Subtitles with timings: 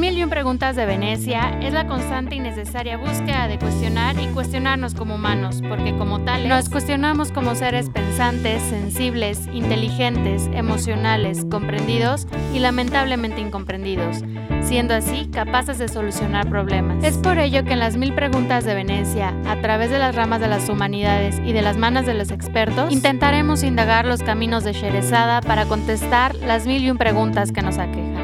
[0.00, 4.28] mil y un preguntas de Venecia es la constante y necesaria búsqueda de cuestionar y
[4.28, 12.26] cuestionarnos como humanos, porque como tales nos cuestionamos como seres pensantes, sensibles, inteligentes, emocionales, comprendidos
[12.54, 14.22] y lamentablemente incomprendidos,
[14.62, 17.04] siendo así capaces de solucionar problemas.
[17.04, 20.40] Es por ello que en las mil preguntas de Venecia, a través de las ramas
[20.40, 24.72] de las humanidades y de las manos de los expertos, intentaremos indagar los caminos de
[24.72, 28.19] Sherezada para contestar las mil y un preguntas que nos aquejan.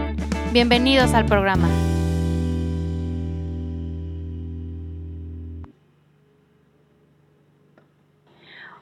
[0.57, 1.69] Bienvenidos al programa.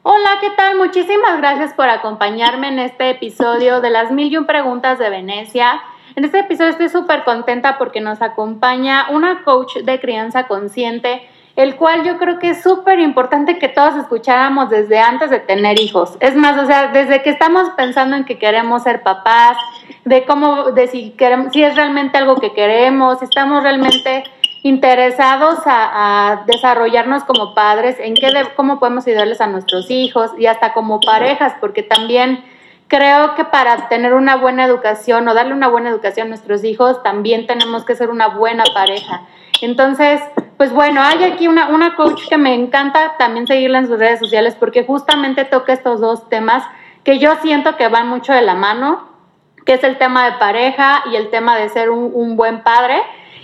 [0.05, 0.77] Hola, ¿qué tal?
[0.77, 5.83] Muchísimas gracias por acompañarme en este episodio de las mil y un preguntas de Venecia.
[6.15, 11.77] En este episodio estoy súper contenta porque nos acompaña una coach de crianza consciente el
[11.77, 16.17] cual yo creo que es súper importante que todos escucháramos desde antes de tener hijos.
[16.21, 19.57] Es más, o sea, desde que estamos pensando en que queremos ser papás,
[20.05, 24.25] de cómo, de si, queremos, si es realmente algo que queremos, si estamos realmente
[24.65, 30.73] interesados a, desarrollarnos como padres, en qué cómo podemos ayudarles a nuestros hijos y hasta
[30.73, 32.43] como parejas, porque también
[32.89, 37.03] creo que para tener una buena educación o darle una buena educación a nuestros hijos,
[37.03, 39.23] también tenemos que ser una buena pareja.
[39.61, 40.21] Entonces,
[40.57, 44.21] pues bueno, hay aquí una, una coach que me encanta también seguirla en sus redes
[44.21, 46.65] sociales porque justamente toca estos dos temas
[47.05, 49.09] que yo siento que van mucho de la mano,
[49.67, 52.97] que es el tema de pareja y el tema de ser un, buen padre.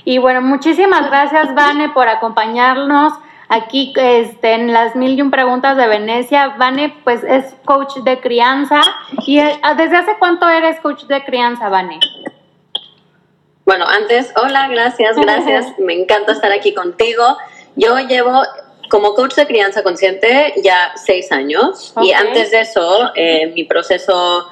[0.04, 3.12] Y bueno, muchísimas gracias, Vane, por acompañarnos
[3.48, 6.54] aquí este, en las mil y un preguntas de Venecia.
[6.58, 8.80] Vane, pues es coach de crianza.
[9.26, 12.00] ¿Y eh, desde hace cuánto eres coach de crianza, Vane?
[13.70, 15.64] Bueno, antes, hola, gracias, gracias.
[15.78, 17.22] Me encanta estar aquí contigo.
[17.76, 18.42] Yo llevo
[18.90, 24.44] como coach de crianza consciente ya seis años y antes de eso eh, mi proceso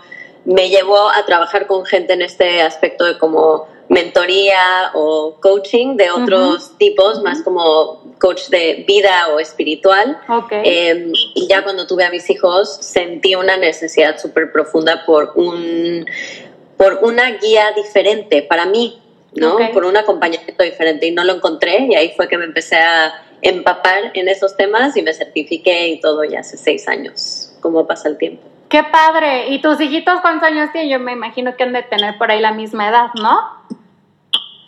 [0.44, 6.12] me llevó a trabajar con gente en este aspecto de como mentoría o coaching de
[6.12, 10.16] otros tipos, más como coach de vida o espiritual.
[10.62, 16.06] Em, y ya cuando tuve a mis hijos sentí una necesidad súper profunda por un
[16.76, 19.02] por una guía diferente para mí,
[19.38, 19.56] ¿no?
[19.72, 23.14] Por un acompañamiento diferente y no lo encontré y ahí fue que me empecé a
[23.42, 27.52] empapar en esos temas y me certifiqué y todo ya hace seis años.
[27.60, 28.42] ¿Cómo pasa el tiempo?
[28.68, 29.48] Qué padre.
[29.48, 30.90] ¿Y tus hijitos cuántos años tienen?
[30.90, 33.40] Yo me imagino que han de tener por ahí la misma edad, ¿no?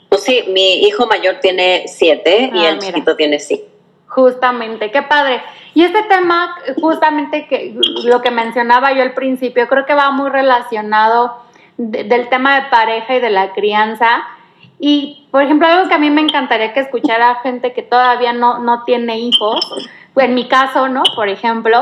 [0.09, 3.65] Pues sí, mi hijo mayor tiene siete y ah, el chiquito tiene sí.
[4.07, 5.41] Justamente, qué padre.
[5.75, 10.31] Y este tema, justamente que lo que mencionaba yo al principio, creo que va muy
[10.31, 11.37] relacionado
[11.77, 14.27] del tema de pareja y de la crianza
[14.83, 18.61] y, por ejemplo, algo que a mí me encantaría que escuchara gente que todavía no,
[18.61, 19.61] no tiene hijos,
[20.17, 21.03] en mi caso, ¿no?
[21.15, 21.79] Por ejemplo,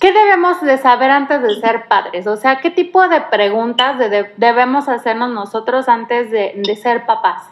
[0.00, 2.26] ¿qué debemos de saber antes de ser padres?
[2.26, 3.98] O sea, ¿qué tipo de preguntas
[4.36, 7.44] debemos hacernos nosotros antes de, de ser papás?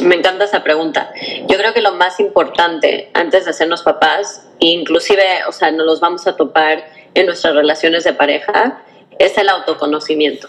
[0.00, 1.10] Me encanta esa pregunta.
[1.48, 5.98] Yo creo que lo más importante antes de hacernos papás, inclusive, o sea, nos los
[5.98, 6.84] vamos a topar
[7.14, 8.82] en nuestras relaciones de pareja,
[9.18, 10.48] es el autoconocimiento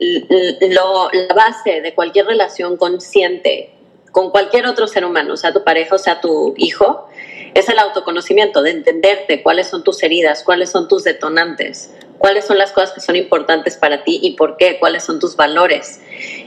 [0.00, 3.74] lo, la base de cualquier relación consciente
[4.12, 7.08] con cualquier otro ser humano, sea tu pareja o sea tu hijo,
[7.54, 12.58] es el autoconocimiento, de entenderte cuáles son tus heridas, cuáles son tus detonantes, cuáles son
[12.58, 16.00] las cosas que son importantes para ti y por qué, cuáles son tus valores.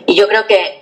[0.06, 0.81] Y yo creo que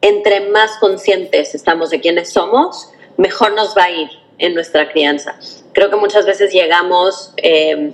[0.00, 4.08] entre más conscientes estamos de quiénes somos, mejor nos va a ir
[4.38, 5.38] en nuestra crianza.
[5.72, 7.92] Creo que muchas veces llegamos, eh,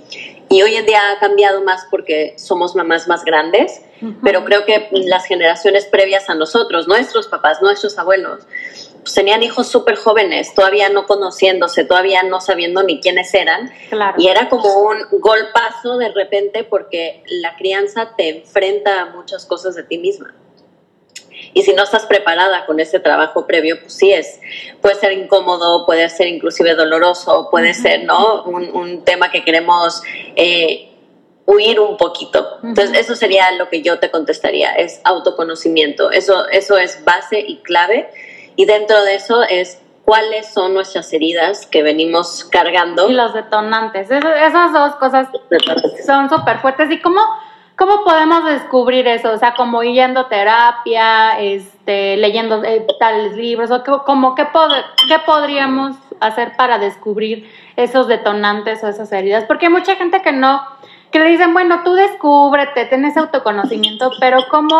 [0.49, 3.81] y hoy en día ha cambiado más porque somos mamás más grandes,
[4.23, 8.43] pero creo que las generaciones previas a nosotros, nuestros papás, nuestros abuelos,
[9.01, 13.71] pues tenían hijos súper jóvenes, todavía no conociéndose, todavía no sabiendo ni quiénes eran.
[14.17, 19.75] Y era como un golpazo de repente porque la crianza te enfrenta a muchas cosas
[19.75, 20.33] de ti misma.
[21.53, 24.39] Y si no estás preparada con ese trabajo previo, pues sí es,
[24.81, 28.43] puede ser incómodo, puede ser inclusive doloroso, puede ser, ¿no?
[28.43, 30.01] Un, tema que queremos
[30.35, 30.94] eh,
[31.45, 32.59] huir un poquito.
[32.63, 36.11] Entonces, eso sería lo que yo te contestaría, es autoconocimiento.
[36.11, 38.09] Eso, eso es base y clave.
[38.55, 43.09] Y dentro de eso es cuáles son nuestras heridas que venimos cargando.
[43.09, 44.09] Y los detonantes.
[44.09, 45.27] esas dos cosas
[46.05, 46.89] son súper fuertes.
[46.91, 47.21] ¿Y cómo,
[47.75, 49.31] cómo podemos descubrir eso?
[49.31, 54.47] O sea, como yendo terapia, este, leyendo eh, tales libros, o como, ¿qué,
[55.07, 59.43] ¿qué podríamos hacer para descubrir esos detonantes o esas heridas?
[59.45, 60.61] Porque hay mucha gente que no
[61.15, 64.77] que le dicen, bueno, tú descúbrete, tienes autoconocimiento, pero ¿cómo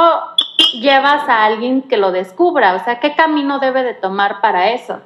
[0.74, 2.76] llevas a alguien que lo descubra?
[2.76, 5.00] O sea, ¿qué camino debe de tomar para eso?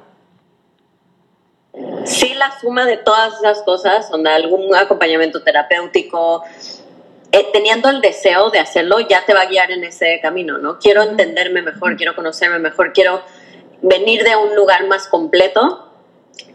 [2.02, 6.42] Sí, la suma de todas esas cosas, donde algún acompañamiento terapéutico,
[7.30, 10.80] eh, teniendo el deseo de hacerlo, ya te va a guiar en ese camino, ¿no?
[10.80, 13.22] Quiero entenderme mejor, quiero conocerme mejor, quiero
[13.82, 15.92] venir de un lugar más completo,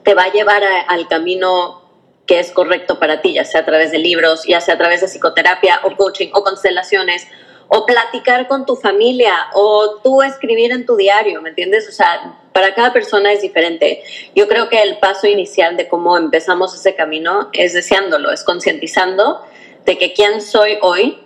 [0.04, 1.85] te va a llevar al camino
[2.26, 5.02] que es correcto para ti, ya sea a través de libros, ya sea a través
[5.02, 7.28] de psicoterapia o coaching o constelaciones,
[7.68, 11.88] o platicar con tu familia, o tú escribir en tu diario, ¿me entiendes?
[11.90, 14.04] O sea, para cada persona es diferente.
[14.36, 19.42] Yo creo que el paso inicial de cómo empezamos ese camino es deseándolo, es concientizando
[19.86, 21.20] de que quién soy hoy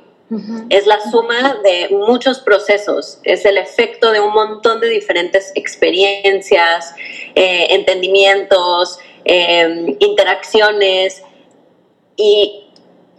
[0.69, 6.93] es la suma de muchos procesos, es el efecto de un montón de diferentes experiencias,
[7.33, 8.99] eh, entendimientos,
[9.31, 11.21] em, interacciones
[12.15, 12.65] y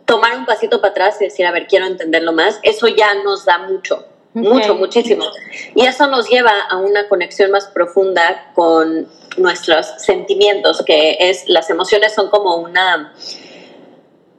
[0.05, 3.45] tomar un pasito para atrás y decir, a ver, quiero entenderlo más, eso ya nos
[3.45, 5.25] da mucho, mucho, muchísimo.
[5.77, 11.71] Y eso nos lleva a una conexión más profunda con nuestros sentimientos, que es, las
[11.71, 13.15] emociones son como una,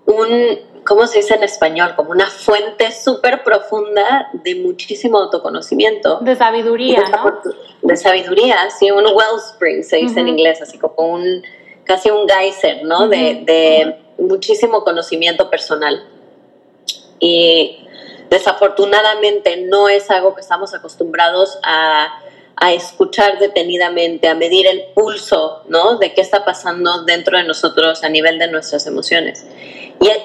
[0.06, 1.94] un, ¿cómo se dice en español?
[1.95, 6.19] Como una fuente súper profunda de muchísimo autoconocimiento.
[6.19, 7.41] De sabiduría, ¿no?
[7.81, 11.44] De sabiduría, sí, un wellspring se dice en inglés, así como un,
[11.83, 13.07] casi un geyser, ¿no?
[13.07, 16.07] de, de muchísimo conocimiento personal.
[17.19, 17.87] Y
[18.29, 22.21] desafortunadamente no es algo que estamos acostumbrados a,
[22.55, 25.97] a, escuchar detenidamente, a medir el pulso, ¿no?
[25.97, 29.45] De qué está pasando dentro de nosotros a nivel de nuestras emociones.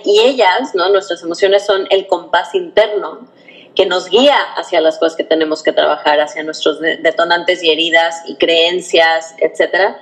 [0.04, 0.88] Y, ellas, ¿no?
[0.88, 3.28] nuestras emociones son el compás interno
[3.74, 8.22] que nos guía hacia las cosas que tenemos que trabajar, hacia nuestros detonantes y heridas
[8.26, 10.00] y creencias, etcétera.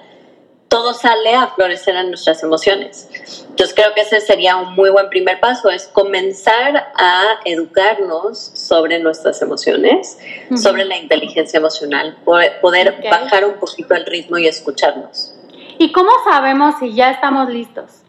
[0.68, 3.08] Todo sale a florecer en nuestras emociones.
[3.48, 8.98] Entonces creo que ese sería un muy buen primer paso, es comenzar a educarnos sobre
[8.98, 10.18] nuestras emociones,
[10.56, 12.60] sobre la inteligencia emocional, poder,
[13.08, 15.34] bajar un poquito el ritmo y escucharnos.
[15.78, 18.02] ¿Y cómo sabemos si ya estamos listos?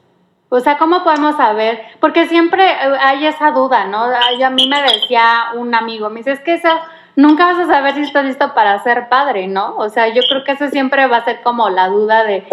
[0.50, 1.82] O sea, ¿cómo podemos saber?
[2.00, 4.04] Porque siempre eh, hay esa duda, ¿no?
[4.06, 6.70] a mí me decía un amigo, me dice, es que eso
[7.16, 9.76] nunca vas a saber si estás listo para ser padre, ¿no?
[9.78, 12.46] O sea, yo creo que eso siempre va a ser como la duda de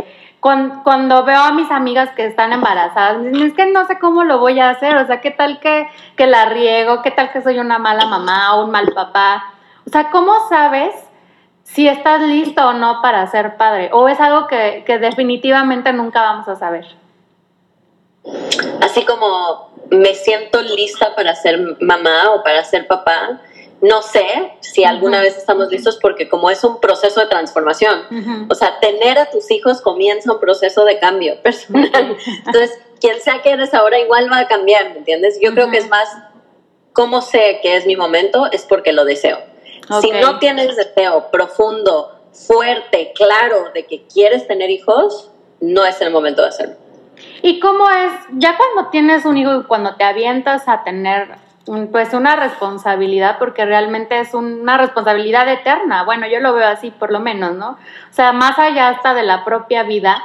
[0.42, 4.58] cuando, veo a mis amigas que están embarazadas, es que no sé cómo lo voy
[4.58, 5.86] a hacer, o sea, ¿qué tal que,
[6.16, 7.00] que la riego?
[7.02, 9.44] ¿Qué tal que soy una mala mamá o un mal papá?
[9.86, 10.96] O sea, ¿cómo sabes
[11.62, 13.90] si estás listo o no para ser padre?
[13.92, 16.86] ¿O es algo que, que definitivamente nunca vamos a saber?
[18.80, 23.40] Así como me siento lista para ser mamá o para ser papá,
[23.82, 28.54] no sé si alguna vez estamos listos porque como es un proceso de transformación, o
[28.54, 32.16] sea, tener a tus hijos comienza un proceso de cambio personal.
[32.46, 35.38] Entonces, quien sea que eres ahora igual va a cambiar, ¿me entiendes?
[35.42, 36.08] Yo creo que es más,
[36.92, 38.46] ¿cómo sé que es mi momento?
[38.52, 39.38] Es porque lo deseo.
[40.00, 46.12] Si no tienes deseo profundo, fuerte, claro de que quieres tener hijos, no es el
[46.12, 46.76] momento de hacerlo.
[47.42, 51.36] ¿Y cómo es, ya cuando tienes un hijo y cuando te avientas a tener
[51.90, 57.12] pues una responsabilidad, porque realmente es una responsabilidad eterna, bueno, yo lo veo así por
[57.12, 57.70] lo menos, ¿no?
[57.70, 60.22] O sea, más allá hasta de la propia vida,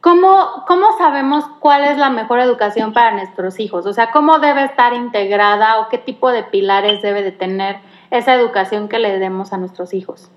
[0.00, 3.86] ¿cómo, cómo sabemos cuál es la mejor educación para nuestros hijos?
[3.86, 7.78] O sea, ¿cómo debe estar integrada o qué tipo de pilares debe de tener
[8.10, 10.30] esa educación que le demos a nuestros hijos?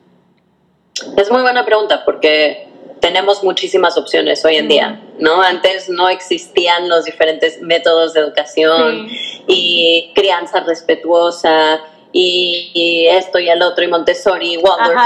[1.18, 2.67] Es muy buena pregunta porque
[3.00, 5.42] tenemos muchísimas opciones hoy en día, ¿no?
[5.42, 9.08] Antes no existían los diferentes métodos de educación
[9.48, 14.98] y crianza respetuosa y, esto y el otro y Montessori y Waldorf.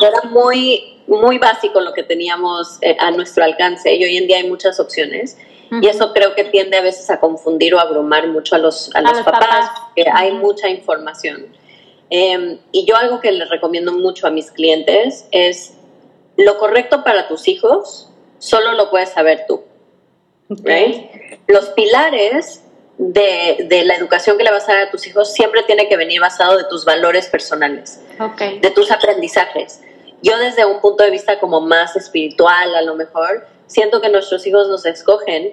[0.00, 4.38] era muy, muy básico lo que teníamos eh, a nuestro alcance y hoy en día
[4.38, 5.36] hay muchas opciones.
[5.80, 9.00] Y eso creo que tiende a veces a confundir o abrumar mucho a los, a
[9.00, 11.46] los, papás, porque hay mucha información.
[12.10, 15.72] Em, y yo algo que les recomiendo mucho a mis clientes es
[16.36, 18.08] lo correcto para tus hijos
[18.38, 19.62] solo lo puedes saber tú.
[21.46, 22.62] Los pilares
[22.98, 26.20] de, la educación que le vas a dar a tus hijos siempre tiene que venir
[26.20, 28.00] basado de tus valores personales,
[28.60, 29.80] de tus aprendizajes.
[30.22, 34.46] Yo desde un punto de vista como más espiritual a lo mejor, siento que nuestros
[34.46, 35.52] hijos nos escogen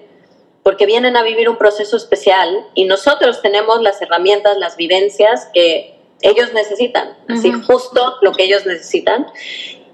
[0.63, 5.95] porque vienen a vivir un proceso especial y nosotros tenemos las herramientas, las vivencias que
[6.21, 9.25] ellos necesitan, así justo lo que ellos necesitan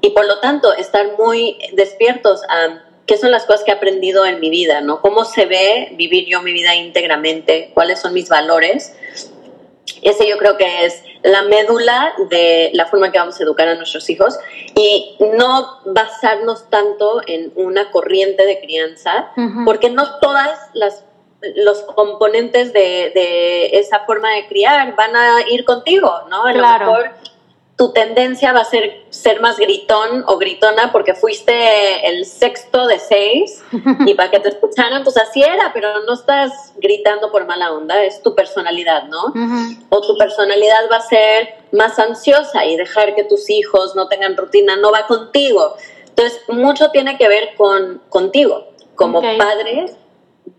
[0.06, 4.24] y por lo tanto estar muy despiertos a qué son las cosas que he aprendido
[4.26, 5.02] en mi vida, ¿no?
[5.02, 8.96] Cómo se ve vivir yo mi vida íntegramente, cuáles son mis valores.
[10.04, 13.74] Ese yo creo que es la médula de la forma que vamos a educar a
[13.74, 14.38] nuestros hijos
[14.76, 19.32] y no basarnos tanto en una corriente de crianza,
[19.66, 21.04] porque no todas las
[21.56, 26.44] los componentes de, esa forma de criar van a ir contigo, ¿no?
[26.44, 27.12] A lo mejor
[27.78, 33.00] tu tendencia va a ser ser más gritón o gritona porque fuiste el sexto de
[33.00, 33.64] seis
[34.06, 38.02] y para que te escucharan, pues así era, pero no estás gritando por mala onda,
[38.04, 39.34] es tu personalidad, ¿no?
[39.90, 44.38] O tu personalidad va a ser más ansiosa y dejar que tus hijos no tengan
[44.38, 45.76] rutina, no va contigo.
[46.08, 49.88] Entonces, mucho tiene que ver con contigo, como padre,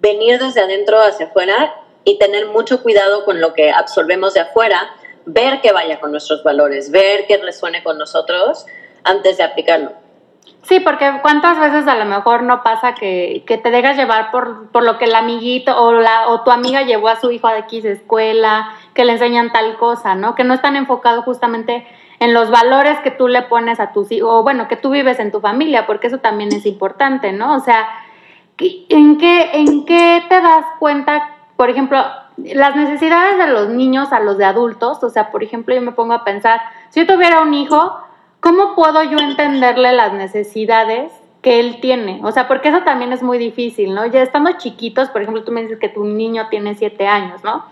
[0.01, 4.96] venir desde adentro hacia afuera y tener mucho cuidado con lo que absorbemos de afuera
[5.27, 8.65] ver que vaya con nuestros valores, ver que resuene con nosotros
[9.05, 9.93] antes de aplicarlo.
[10.63, 14.83] Sí, porque cuántas veces a lo mejor no pasa que, te dejas llevar por, por,
[14.83, 17.85] lo que el amiguito o, la, o tu amiga llevó a su hijo a X
[17.85, 20.35] escuela, que le enseñan tal cosa, ¿no?
[20.35, 21.87] Que no están enfocados justamente
[22.19, 25.21] en los valores que tú le pones a tus hijos, o bueno, que tú vives
[25.21, 27.55] en tu familia, porque eso también es importante, ¿no?
[27.55, 27.89] O sea,
[28.59, 32.05] ¿en qué, en qué te das cuenta, por ejemplo,
[32.37, 35.93] las necesidades de los niños a los de adultos, o sea, por ejemplo, yo me
[35.93, 37.97] pongo a pensar, si yo tuviera un hijo,
[38.41, 41.13] ¿cómo puedo yo entenderle las necesidades
[41.43, 42.21] que él tiene?
[42.23, 44.07] O sea, porque eso también es muy difícil, ¿no?
[44.07, 47.65] Ya estando chiquitos, por ejemplo, tú me dices que tu niño tiene siete años, ¿no?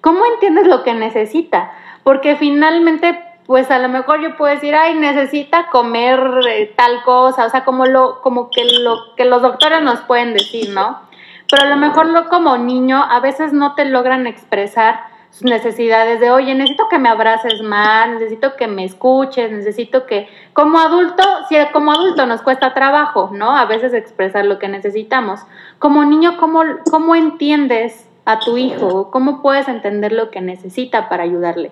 [0.00, 1.72] ¿Cómo entiendes lo que necesita?
[2.04, 7.46] Porque finalmente, pues a lo mejor yo puedo decir, ay, necesita comer eh, tal cosa,
[7.46, 11.09] o sea, como lo, como que lo que los doctores nos pueden decir, ¿no?
[11.50, 16.20] Pero a lo mejor lo, como niño a veces no te logran expresar sus necesidades
[16.20, 21.22] de, oye, necesito que me abraces más, necesito que me escuches, necesito que, como adulto,
[21.48, 23.56] si como adulto nos cuesta trabajo, ¿no?
[23.56, 25.40] A veces expresar lo que necesitamos.
[25.78, 29.10] Como niño, ¿cómo, cómo entiendes a tu hijo?
[29.10, 31.70] ¿Cómo puedes entender lo que necesita para ayudarle?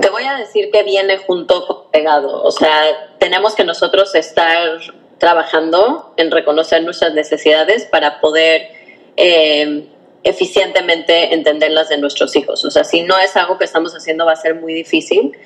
[0.00, 2.82] Te voy a decir que viene junto pegado, o sea,
[3.18, 4.80] tenemos que nosotros estar
[5.18, 8.70] trabajando en reconocer nuestras necesidades para poder
[9.16, 9.88] eh,
[10.22, 12.64] eficientemente entenderlas de nuestros hijos.
[12.64, 15.36] O sea, si no es algo que estamos haciendo va a ser muy difícil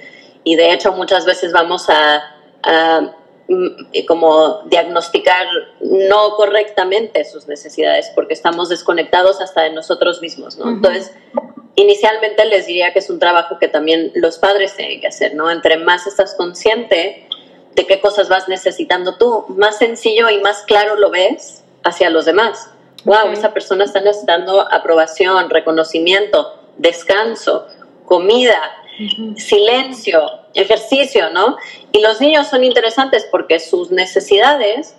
[0.44, 3.16] y de hecho muchas veces vamos a,
[3.48, 3.66] mm,
[4.06, 5.46] como diagnosticar
[5.80, 10.68] no correctamente sus necesidades porque estamos desconectados hasta de nosotros mismos, ¿no?
[10.68, 11.12] Entonces,
[11.74, 15.50] inicialmente les diría que es un trabajo que también los padres tienen que hacer, ¿no?
[15.50, 17.28] Entre más estás consciente
[17.74, 19.44] de qué cosas vas necesitando tú.
[19.48, 22.70] Más sencillo y más claro lo ves hacia los demás.
[23.04, 27.66] Wow, esa persona está necesitando aprobación, reconocimiento, descanso,
[28.06, 28.58] comida,
[29.36, 30.22] silencio,
[30.54, 31.56] ejercicio, ¿no?
[31.90, 34.94] Y los niños son interesantes porque sus necesidades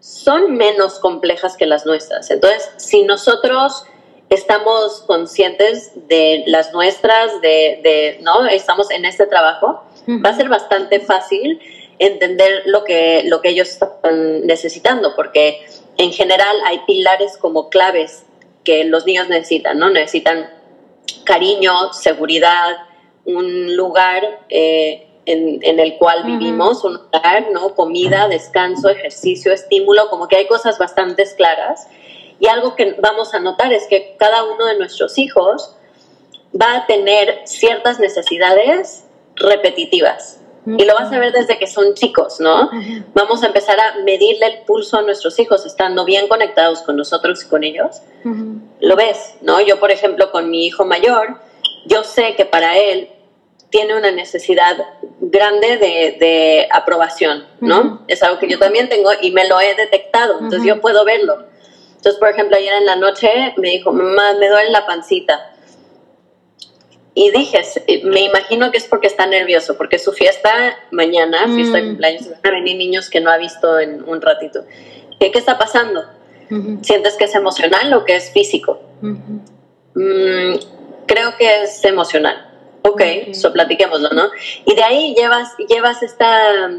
[0.00, 2.30] son menos complejas que las nuestras.
[2.30, 3.84] Entonces, si nosotros
[4.30, 8.46] estamos conscientes de las nuestras, de, de ¿no?
[8.46, 9.84] Estamos en este trabajo,
[10.24, 11.60] va a ser bastante fácil
[12.00, 15.66] entender lo que, lo que ellos están necesitando, porque
[15.98, 18.24] en general hay pilares como claves
[18.64, 19.90] que los niños necesitan, ¿no?
[19.90, 20.50] Necesitan
[21.24, 22.78] cariño, seguridad,
[23.26, 27.74] un lugar eh, en, el cual vivimos, un lugar, ¿no?
[27.74, 31.86] Comida, descanso, ejercicio, estímulo, como que hay cosas bastante claras.
[32.40, 35.76] Y algo que vamos a notar es que cada uno de nuestros hijos
[36.58, 39.04] va a tener ciertas necesidades
[39.36, 40.40] repetitivas.
[40.66, 42.70] Y lo vas a ver desde que son chicos, ¿no?
[43.14, 47.42] Vamos a empezar a medirle el pulso a nuestros hijos estando bien conectados con nosotros
[47.44, 48.02] y con ellos.
[48.80, 49.60] Lo ves, ¿no?
[49.60, 51.40] Yo, por ejemplo, con mi hijo mayor,
[51.86, 53.08] yo sé que para él
[53.70, 54.76] tiene una necesidad
[55.20, 58.04] grande de, aprobación, ¿no?
[58.08, 61.46] Es algo que yo también tengo y me lo he detectado, entonces yo puedo verlo.
[61.96, 65.49] Entonces, por ejemplo, ayer en la noche me dijo, mamá, me duele la pancita
[67.14, 67.62] y dije,
[68.04, 71.86] me imagino que es porque está nervioso, porque su fiesta mañana, fiesta de mm.
[71.88, 74.64] cumpleaños, van a venir niños que no ha visto en un ratito.
[75.18, 76.04] ¿Qué, qué está pasando?
[76.82, 78.80] ¿Sientes que es emocional o que es físico?
[79.94, 80.54] Mm,
[81.06, 82.48] creo que es emocional.
[82.82, 83.34] Ok, okay.
[83.34, 84.30] so platiquémoslo, ¿no?
[84.64, 86.70] Y de ahí llevas, llevas esta,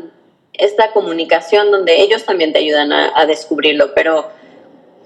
[0.53, 4.29] esta comunicación donde ellos también te ayudan a, a descubrirlo, pero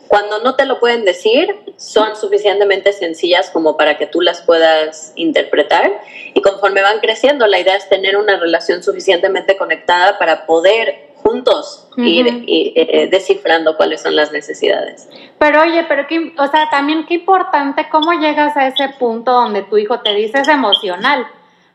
[0.07, 5.13] cuando no te lo pueden decir, son suficientemente sencillas como para que tú las puedas
[5.15, 6.01] interpretar
[6.33, 11.87] y conforme van creciendo, la idea es tener una relación suficientemente conectada para poder juntos
[11.97, 15.09] ir, eh, descifrando cuáles son las necesidades.
[15.39, 19.63] Pero oye, pero qué, o sea, también qué importante cómo llegas a ese punto donde
[19.63, 21.25] tu hijo te dice es emocional,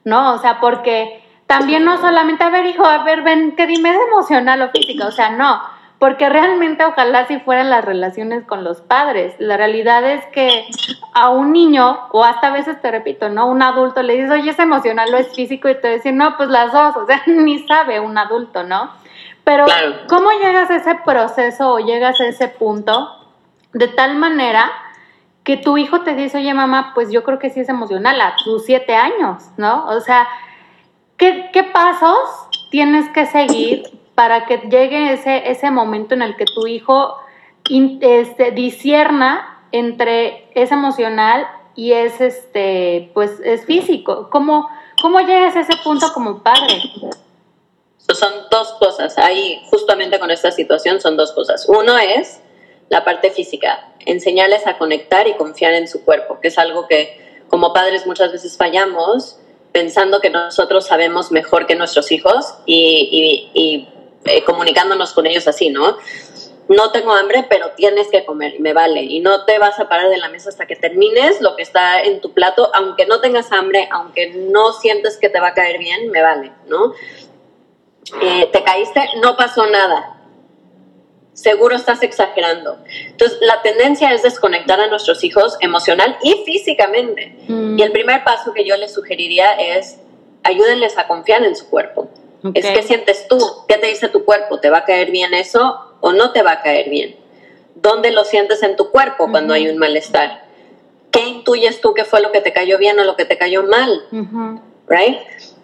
[0.04, 0.34] ¿no?
[0.34, 3.98] O sea, porque también no solamente, a ver, hijo, a ver, ven, que dime es
[4.08, 8.80] emocional o física, o sea, no porque realmente ojalá si fueran las relaciones con los
[8.80, 9.34] padres.
[9.38, 10.64] La realidad es que
[11.12, 13.46] a un niño, o hasta a veces te repito, ¿no?
[13.46, 16.48] Un adulto le dices, oye, es emocional o es físico, y te dicen, no, pues
[16.48, 18.90] las dos, o sea, ni sabe un adulto, ¿no?
[19.44, 19.66] Pero,
[20.08, 23.10] ¿cómo llegas a ese proceso o llegas a ese punto
[23.74, 24.72] de tal manera
[25.44, 28.36] que tu hijo te dice, oye, mamá, pues yo creo que sí es emocional a
[28.42, 29.84] tus siete años, ¿no?
[29.88, 30.26] O sea,
[31.18, 36.44] ¿qué, qué pasos tienes que seguir para que llegue ese, ese momento en el que
[36.44, 37.16] tu hijo
[37.70, 44.28] este, disierna entre es emocional y es este pues es físico.
[44.28, 44.68] ¿Cómo,
[45.00, 46.82] cómo llegas a ese punto como padre?
[48.12, 49.16] Son dos cosas.
[49.16, 51.66] Ahí, justamente con esta situación, son dos cosas.
[51.66, 52.42] Uno es
[52.90, 57.46] la parte física, enseñarles a conectar y confiar en su cuerpo, que es algo que
[57.48, 59.38] como padres muchas veces fallamos
[59.72, 63.88] pensando que nosotros sabemos mejor que nuestros hijos y,
[64.24, 65.96] eh, comunicándonos con ellos así, ¿no?
[66.68, 69.02] No tengo hambre, pero tienes que comer, me vale.
[69.02, 72.00] Y no te vas a parar de la mesa hasta que termines lo que está
[72.02, 75.78] en tu plato, aunque no tengas hambre, aunque no sientes que te va a caer
[75.78, 76.94] bien, me vale, ¿no?
[78.22, 80.16] Eh, te caíste, no pasó nada.
[81.32, 82.78] Seguro estás exagerando.
[83.06, 87.36] Entonces, la tendencia es desconectar a nuestros hijos emocional y físicamente.
[87.48, 87.78] Mm.
[87.78, 89.98] Y el primer paso que yo les sugeriría es
[90.42, 92.08] ayúdenles a confiar en su cuerpo.
[92.54, 95.78] Es que sientes tú, qué te dice tu cuerpo, ¿te va a caer bien eso
[96.00, 97.16] o no te va a caer bien?
[97.74, 100.44] ¿Dónde lo sientes en tu cuerpo cuando hay un malestar?
[101.10, 103.64] ¿Qué intuyes tú que fue lo que te cayó bien o lo que te cayó
[103.64, 104.06] mal?
[104.88, 105.18] Right?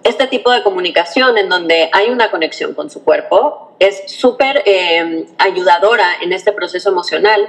[0.04, 5.26] Este tipo de comunicación en donde hay una conexión con su cuerpo es súper eh,
[5.38, 7.49] ayudadora en este proceso emocional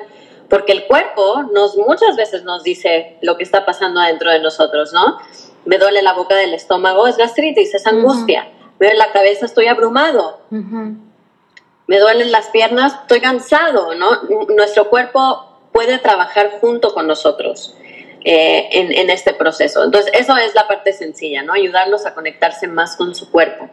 [0.50, 4.93] porque el cuerpo nos muchas veces nos dice lo que está pasando adentro de nosotros,
[4.93, 5.17] ¿no?
[5.65, 8.48] Me duele la boca del estómago, es gastritis, es angustia
[8.79, 10.41] me duele la cabeza, estoy abrumado.
[10.50, 14.24] Me duelen las piernas, estoy cansado, ¿no?
[14.55, 17.75] Nuestro cuerpo puede trabajar junto con nosotros
[18.24, 19.84] eh, en, este proceso.
[19.84, 21.53] Entonces, eso es la parte sencilla, ¿no?
[21.53, 23.69] Ayudarlos a conectarse más con su cuerpo.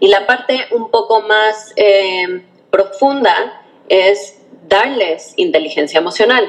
[0.00, 6.46] Y la parte un poco más eh, profunda es darles inteligencia emocional.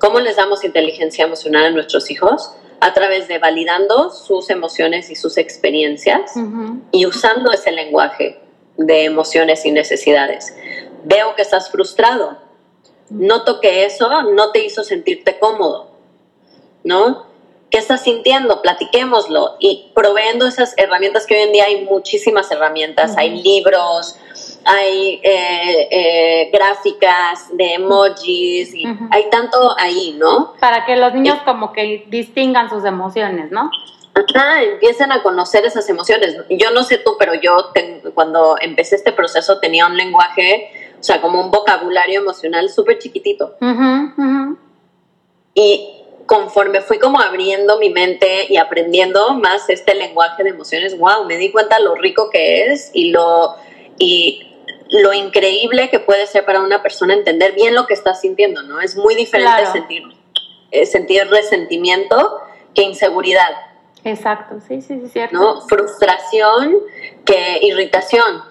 [0.00, 2.54] ¿Cómo les damos inteligencia emocional a nuestros hijos?
[2.80, 6.32] A través de validando sus emociones y sus experiencias
[6.92, 8.40] y usando ese lenguaje
[8.76, 10.54] de emociones y necesidades.
[11.04, 12.38] Veo que estás frustrado.
[13.10, 15.90] Noto que eso no te hizo sentirte cómodo,
[16.84, 17.26] ¿no?
[17.70, 18.62] ¿Qué estás sintiendo?
[18.62, 24.16] Platiquémoslo y proveendo esas herramientas que hoy en día hay muchísimas herramientas, hay libros,
[24.68, 30.52] hay eh, eh, gráficas de emojis, y hay tanto ahí, ¿no?
[30.60, 33.70] Para que los niños como que distingan sus emociones, ¿no?
[34.14, 36.36] Ajá, empiecen a conocer esas emociones.
[36.50, 37.70] Yo no sé tú, pero yo
[38.14, 43.56] cuando empecé este proceso tenía un lenguaje, o sea, como un vocabulario emocional súper chiquitito.
[45.54, 45.94] Y
[46.26, 51.38] conforme fui como abriendo mi mente y aprendiendo más este lenguaje de emociones, wow, me
[51.38, 53.56] di cuenta lo rico que es y lo
[53.98, 54.47] y
[54.90, 58.80] lo increíble que puede ser para una persona entender bien lo que está sintiendo, ¿no?
[58.80, 60.02] Es muy diferente sentir,
[60.70, 62.40] eh, sentir resentimiento
[62.74, 63.50] que inseguridad.
[64.04, 65.36] Exacto, sí, sí, sí, cierto.
[65.36, 65.60] ¿no?
[65.62, 66.78] Frustración
[67.24, 68.42] que irritación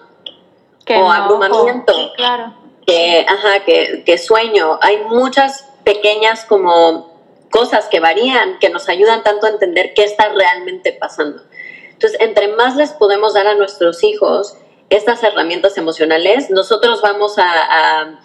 [0.88, 1.92] o abrumamiento.
[2.16, 2.54] claro.
[2.86, 4.78] Que, ajá, que, que sueño.
[4.80, 7.18] Hay muchas pequeñas como
[7.50, 11.42] cosas que varían, que nos ayudan tanto a entender qué está realmente pasando.
[11.90, 14.56] Entonces, entre más les podemos dar a nuestros hijos
[14.90, 18.20] estas herramientas emocionales, nosotros vamos a,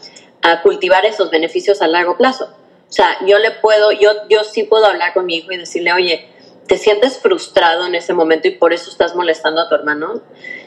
[0.62, 2.50] cultivar esos beneficios a largo plazo.
[2.90, 5.94] O sea, yo le puedo, yo, yo sí puedo hablar con mi hijo y decirle,
[5.94, 6.28] oye,
[6.68, 10.22] ¿te sientes frustrado en ese momento y por eso estás molestando a tu hermano?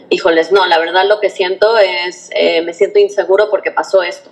[0.08, 4.30] Híjoles, no, la verdad lo que siento es, eh, me siento inseguro porque pasó esto.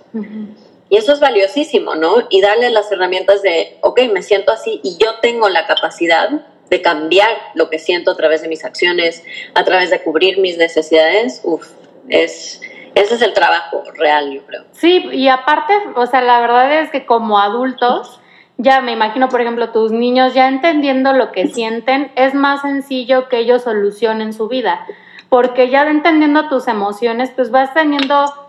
[0.89, 2.27] Y eso es valiosísimo, ¿no?
[2.29, 6.29] Y darle las herramientas de, ok, me siento así y yo tengo la capacidad
[6.69, 9.23] de cambiar lo que siento a través de mis acciones,
[9.53, 11.67] a través de cubrir mis necesidades, uff,
[12.09, 12.61] es,
[12.95, 14.63] ese es el trabajo real, yo creo.
[14.71, 18.19] Sí, y aparte, o sea, la verdad es que como adultos,
[18.57, 23.27] ya me imagino, por ejemplo, tus niños ya entendiendo lo que sienten, es más sencillo
[23.27, 24.85] que ellos solucionen su vida,
[25.29, 28.44] porque ya entendiendo tus emociones, pues vas teniendo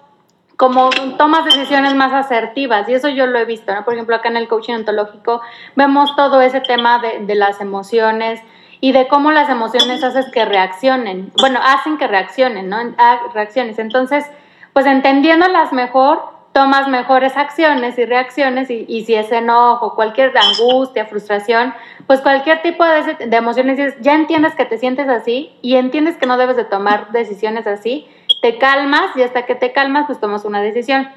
[0.56, 0.88] como
[1.18, 3.84] tomas decisiones más asertivas y eso yo lo he visto, ¿no?
[3.84, 5.42] Por ejemplo, acá en el coaching ontológico
[5.74, 8.40] vemos todo ese tema de, las emociones
[8.80, 12.78] y de cómo las emociones hacen que reaccionen, bueno, hacen que reaccionen, ¿no?
[13.34, 13.78] reacciones.
[13.78, 14.24] Entonces,
[14.72, 21.04] pues entendiéndolas mejor, tomas mejores acciones y reacciones y, y si es enojo, cualquier angustia,
[21.04, 21.74] frustración,
[22.06, 26.24] pues cualquier tipo de, de emociones, ya entiendes que te sientes así y entiendes que
[26.24, 28.08] no debes de tomar decisiones así,
[28.40, 31.08] te calmas y hasta que te calmas pues tomas una decisión.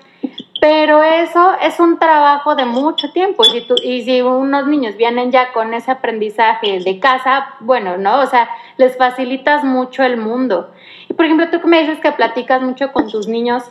[0.62, 4.98] Pero eso es un trabajo de mucho tiempo y si, tú, y si unos niños
[4.98, 8.20] vienen ya con ese aprendizaje de casa, bueno, ¿no?
[8.20, 10.72] O sea, les facilitas mucho el mundo.
[11.08, 13.64] Y por ejemplo, tú me dices que platicas mucho con tus niños,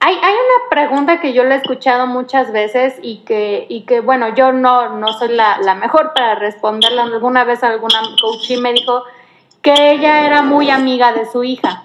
[0.00, 4.00] hay, hay una pregunta que yo le he escuchado muchas veces y que, y que
[4.00, 7.04] bueno, yo no, no soy la, la mejor para responderla.
[7.04, 9.04] Alguna vez alguna coach me dijo,
[9.64, 11.84] que ella era muy amiga de su hija,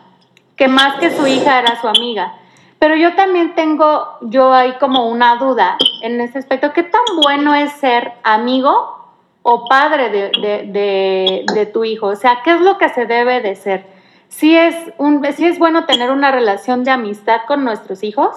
[0.60, 2.34] que más que su hija era su amiga.
[2.80, 7.56] Pero yo también tengo, yo hay como una duda en ese aspecto, ¿qué tan bueno
[7.56, 8.98] es ser amigo
[9.42, 12.08] o padre de, tu hijo?
[12.08, 13.86] O sea, ¿qué es lo que se debe de ser?
[14.28, 18.36] ¿Sí es, un, ¿Sí es bueno tener una relación de amistad con nuestros hijos?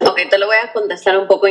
[0.00, 1.48] Ok, te lo voy a contestar un poco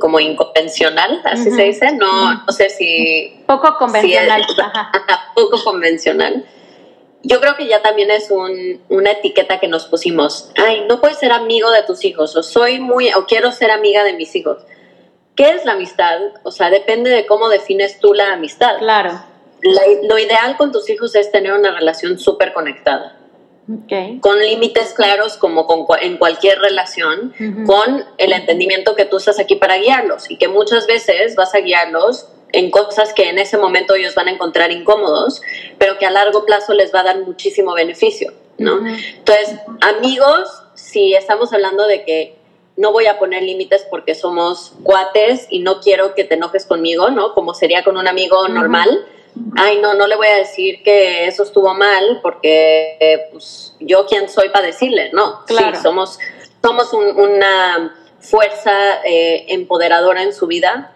[0.00, 1.92] como inconvencional, así se dice.
[1.92, 3.42] No, no sé si.
[3.46, 4.44] Poco convencional.
[5.34, 6.44] poco convencional.
[7.22, 10.50] Yo creo que ya también es un, una etiqueta que nos pusimos.
[10.56, 14.04] Ay, no puedes ser amigo de tus hijos, o soy muy, o quiero ser amiga
[14.04, 14.58] de mis hijos.
[15.34, 16.18] ¿Qué es la amistad?
[16.42, 18.78] O sea, depende de cómo defines tú la amistad.
[18.78, 19.22] Claro.
[19.62, 23.20] lo ideal con tus hijos es tener una relación súper conectada.
[24.20, 25.66] Con límites claros como
[26.00, 27.32] en cualquier relación,
[27.66, 31.60] con el entendimiento que tú estás aquí para guiarlos y que muchas veces vas a
[31.60, 35.40] guiarlos en cosas que en ese momento ellos van a encontrar incómodos,
[35.78, 38.86] pero que a largo plazo les va a dar muchísimo beneficio, ¿no?
[38.86, 42.36] Entonces, amigos, si estamos hablando de que
[42.76, 47.10] no voy a poner límites porque somos cuates y no quiero que te enojes conmigo,
[47.10, 47.34] ¿no?
[47.34, 49.06] Como sería con un amigo normal
[49.56, 54.06] ay, no, no le voy a decir que eso estuvo mal porque eh, pues, yo
[54.06, 55.76] quién soy para decirle, no, claro.
[55.76, 56.18] sí, somos,
[56.62, 60.94] somos una fuerza eh, empoderadora en su vida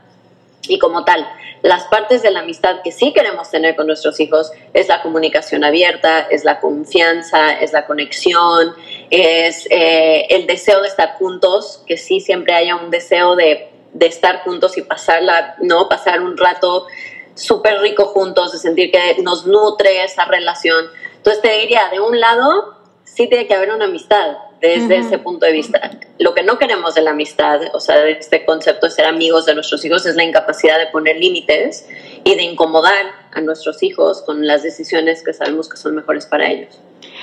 [0.68, 1.26] y como tal,
[1.62, 5.64] las partes de la amistad que sí queremos tener con nuestros hijos es la comunicación
[5.64, 8.74] abierta, es la confianza, es la conexión,
[9.10, 14.06] es eh, el deseo de estar juntos, que sí siempre haya un deseo de, de
[14.06, 15.88] estar juntos y pasarla, ¿no?
[15.88, 16.86] Pasar un rato
[17.34, 20.86] súper rico juntos, de sentir que nos nutre esa relación.
[21.16, 24.36] Entonces te diría, de un lado, sí tiene que haber una amistad
[24.68, 25.90] desde ese punto de vista.
[26.18, 29.46] Lo que no queremos de la amistad, o sea, de este concepto de ser amigos
[29.46, 31.88] de nuestros hijos, es la incapacidad de poner límites
[32.24, 36.50] y de incomodar a nuestros hijos con las decisiones que sabemos que son mejores para
[36.50, 36.78] ellos.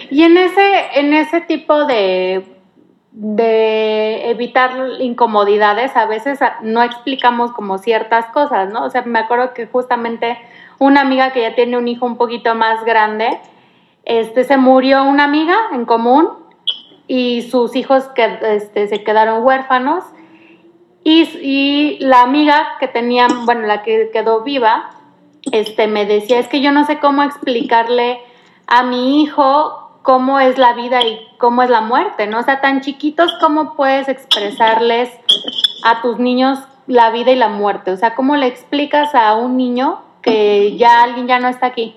[0.10, 2.44] Y en ese, en ese tipo de
[3.12, 8.86] de evitar incomodidades, a veces no explicamos como ciertas cosas, ¿no?
[8.86, 10.38] O sea, me acuerdo que justamente
[10.80, 13.38] una amiga que ya tiene un hijo un poquito más grande,
[14.06, 16.30] este, se murió una amiga en común
[17.14, 20.06] y sus hijos que, este, se quedaron huérfanos
[21.04, 24.92] y, y, la amiga que tenía, bueno, la que quedó viva,
[25.52, 28.22] este, me decía, es que yo no sé cómo explicarle
[28.66, 32.40] a mi hijo cómo es la vida y cómo es la muerte, ¿no?
[32.40, 35.10] O sea, tan chiquitos, ¿cómo puedes expresarles
[35.84, 37.92] a tus niños la vida y la muerte?
[37.92, 41.94] O sea, ¿cómo le explicas a un niño que ya alguien ya no está aquí?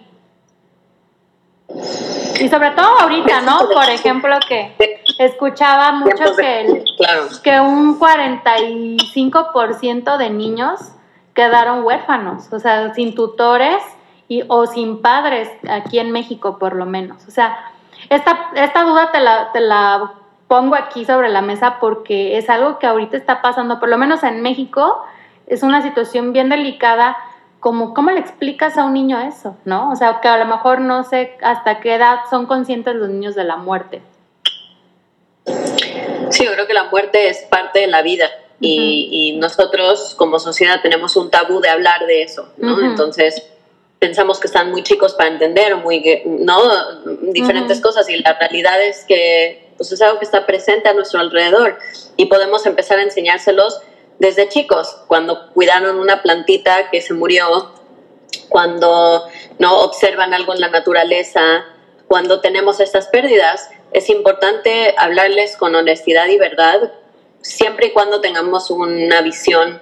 [2.40, 3.68] Y sobre todo ahorita, ¿no?
[3.72, 4.74] Por ejemplo, que
[5.18, 6.85] escuchaba mucho que,
[7.42, 10.92] que un 45% de niños
[11.35, 13.83] quedaron huérfanos, o sea, sin tutores
[14.29, 17.27] y, o sin padres aquí en México por lo menos.
[17.27, 17.72] O sea,
[18.09, 20.12] esta, esta duda te la, te la
[20.48, 24.22] pongo aquí sobre la mesa porque es algo que ahorita está pasando, por lo menos
[24.22, 25.05] en México,
[25.46, 27.16] es una situación bien delicada.
[27.61, 29.57] Como, ¿Cómo le explicas a un niño eso?
[29.64, 29.90] ¿No?
[29.90, 33.35] O sea, que a lo mejor no sé hasta qué edad son conscientes los niños
[33.35, 34.03] de la muerte.
[36.30, 38.30] Sí, yo creo que la muerte es parte de la vida
[38.61, 42.80] y, nosotros como sociedad tenemos un tabú de hablar de eso, ¿no?
[42.80, 43.42] Entonces,
[43.98, 46.61] pensamos que están muy chicos para entender muy, ¿no?
[47.33, 51.20] diferentes cosas y la realidad es que pues, es algo que está presente a nuestro
[51.20, 51.78] alrededor
[52.16, 53.80] y podemos empezar a enseñárselos
[54.18, 57.72] desde chicos, cuando cuidaron una plantita que se murió,
[58.48, 59.24] cuando
[59.59, 61.64] no observan algo en la naturaleza,
[62.07, 66.92] cuando tenemos estas pérdidas, es importante hablarles con honestidad y verdad,
[67.40, 69.80] siempre y cuando tengamos una visión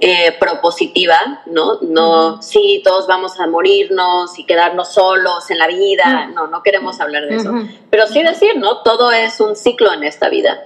[0.00, 1.80] eh, propositiva, ¿no?
[1.80, 7.00] No, sí, todos vamos a morirnos y quedarnos solos en la vida, no, no queremos
[7.00, 7.52] hablar de eso.
[7.90, 8.82] Pero sí decir, ¿no?
[8.82, 10.62] Todo es un ciclo en esta vida.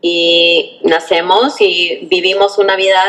[0.00, 3.02] Y nacemos y vivimos una vida,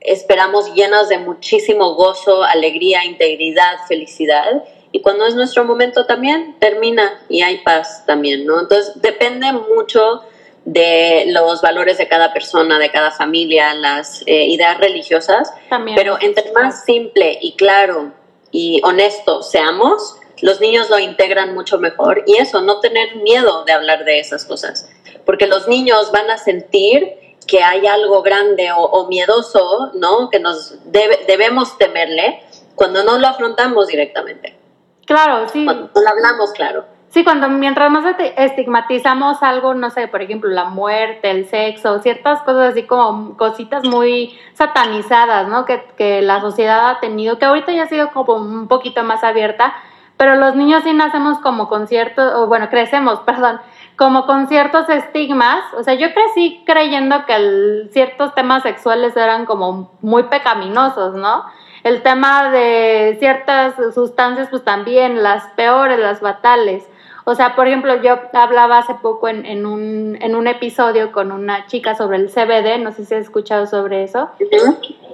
[0.00, 4.62] esperamos llenos de muchísimo gozo, alegría, integridad, felicidad.
[4.96, 8.58] Y cuando es nuestro momento también, termina y hay paz también, ¿no?
[8.58, 10.22] Entonces depende mucho
[10.64, 15.52] de los valores de cada persona, de cada familia, las eh, ideas religiosas,
[15.94, 18.14] pero entre más simple y claro
[18.50, 23.72] y honesto seamos, los niños lo integran mucho mejor y eso, no tener miedo de
[23.72, 24.88] hablar de esas cosas,
[25.26, 30.30] porque los niños van a sentir que hay algo grande o, miedoso, ¿no?
[30.30, 32.40] Que nos debemos temerle
[32.74, 34.55] cuando no lo afrontamos directamente.
[35.06, 35.64] Claro, sí.
[35.64, 36.84] Cuando lo hablamos, claro.
[37.08, 38.04] Sí, cuando mientras más
[38.36, 43.84] estigmatizamos algo, no sé, por ejemplo, la muerte, el sexo, ciertas cosas así como cositas
[43.84, 45.64] muy satanizadas, ¿no?
[45.64, 49.24] Que, que la sociedad ha tenido, que ahorita ya ha sido como un poquito más
[49.24, 49.72] abierta,
[50.16, 53.60] pero los niños sí nacemos como con ciertos, o bueno, crecemos, perdón,
[53.96, 55.62] como con ciertos estigmas.
[55.74, 61.44] O sea, yo crecí creyendo que ciertos temas sexuales eran como muy pecaminosos, ¿no?
[61.86, 66.82] El tema de ciertas sustancias, pues también, las peores, las fatales.
[67.22, 71.30] O sea, por ejemplo, yo hablaba hace poco en, en, un, en un episodio con
[71.30, 74.30] una chica sobre el CBD, no sé si has escuchado sobre eso,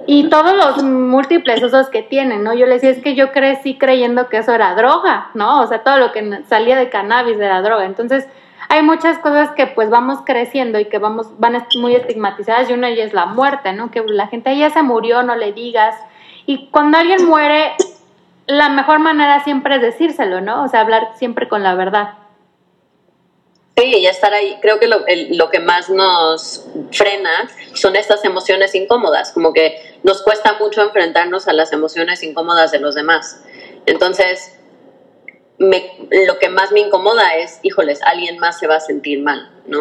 [0.07, 2.55] y todos los múltiples usos que tienen, ¿no?
[2.55, 5.61] Yo le decía, es que yo crecí creyendo que eso era droga, ¿no?
[5.61, 7.85] O sea, todo lo que salía de cannabis era droga.
[7.85, 8.27] Entonces,
[8.67, 12.87] hay muchas cosas que pues vamos creciendo y que vamos, van muy estigmatizadas y una
[12.87, 13.91] de ellas es la muerte, ¿no?
[13.91, 15.93] Que la gente ya se murió, no le digas.
[16.45, 17.73] Y cuando alguien muere,
[18.47, 20.63] la mejor manera siempre es decírselo, ¿no?
[20.63, 22.15] O sea, hablar siempre con la verdad.
[23.75, 28.75] Sí, y estar ahí, creo que lo, lo, que más nos frena son estas emociones
[28.75, 33.43] incómodas, como que nos cuesta mucho enfrentarnos a las emociones incómodas de los demás.
[33.87, 34.59] Entonces,
[35.57, 35.91] me,
[36.27, 39.79] lo que más me incomoda es, híjoles, alguien más se va a sentir mal, ¿no?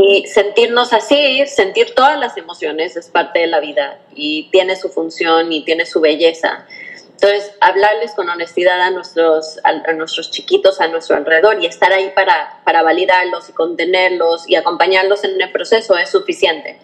[0.00, 4.90] Y sentirnos así, sentir todas las emociones es parte de la vida y tiene su
[4.90, 6.66] función y tiene su belleza.
[7.10, 12.12] Entonces, hablarles con honestidad a nuestros, a, nuestros chiquitos a nuestro alrededor y estar ahí
[12.14, 16.78] para, para validarlos y contenerlos y acompañarlos en el proceso es suficiente.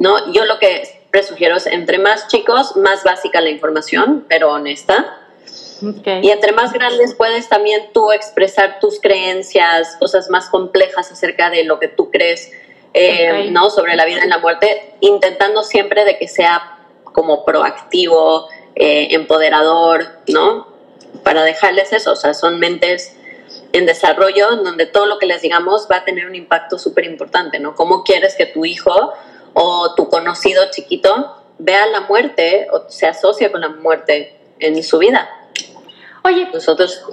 [0.00, 0.32] ¿no?
[0.32, 5.19] Yo lo que presugiero es, entre más chicos, más básica la información, pero honesta.
[6.22, 11.64] Y entre más grandes puedes también tú expresar tus creencias, cosas más complejas acerca de
[11.64, 12.50] lo que tú crees,
[12.92, 13.70] eh, ¿no?
[13.70, 20.06] Sobre la vida y la muerte, intentando siempre de que sea como proactivo, eh, empoderador,
[20.28, 20.68] ¿no?
[21.24, 23.16] Para dejarles eso, o sea, son mentes
[23.72, 27.58] en desarrollo donde todo lo que les digamos va a tener un impacto súper importante,
[27.58, 27.74] ¿no?
[27.74, 29.12] ¿Cómo quieres que tu hijo
[29.54, 34.98] o tu conocido chiquito vea la muerte o se asocia con la muerte en su
[34.98, 35.28] vida?
[36.22, 37.04] Oye, nosotros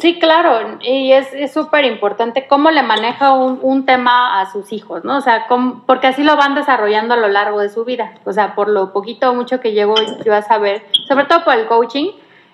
[0.00, 5.04] Sí, claro, y es súper importante cómo le maneja un, un, tema a sus hijos,
[5.04, 5.16] ¿no?
[5.16, 5.46] O sea,
[5.86, 8.14] porque así lo van desarrollando a lo largo de su vida.
[8.24, 11.54] O sea, por lo poquito o mucho que llevo yo a saber, sobre todo por
[11.54, 12.12] el coaching,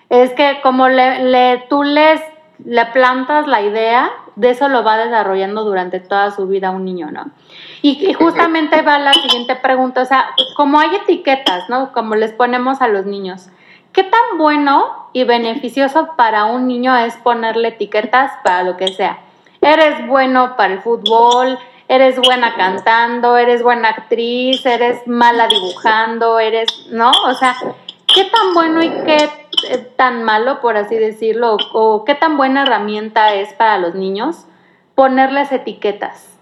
[0.09, 2.19] es que como le, le, tú les,
[2.63, 7.11] le plantas la idea, de eso lo va desarrollando durante toda su vida un niño,
[7.11, 7.29] ¿no?
[7.83, 11.91] Y, y justamente va la siguiente pregunta, o sea, como hay etiquetas, ¿no?
[11.91, 13.49] Como les ponemos a los niños
[13.95, 19.19] ¿Qué tan bueno y beneficioso para un niño es ponerle etiquetas para lo que sea?
[19.61, 26.67] Eres bueno para el fútbol, eres buena cantando, eres buena actriz, eres mala dibujando, eres,
[26.89, 27.09] ¿no?
[27.09, 27.55] O sea,
[28.13, 29.29] ¿qué tan bueno y qué
[29.69, 34.43] eh, tan malo, por así decirlo, o, qué tan buena herramienta es para los niños
[34.93, 36.37] ponerles etiquetas?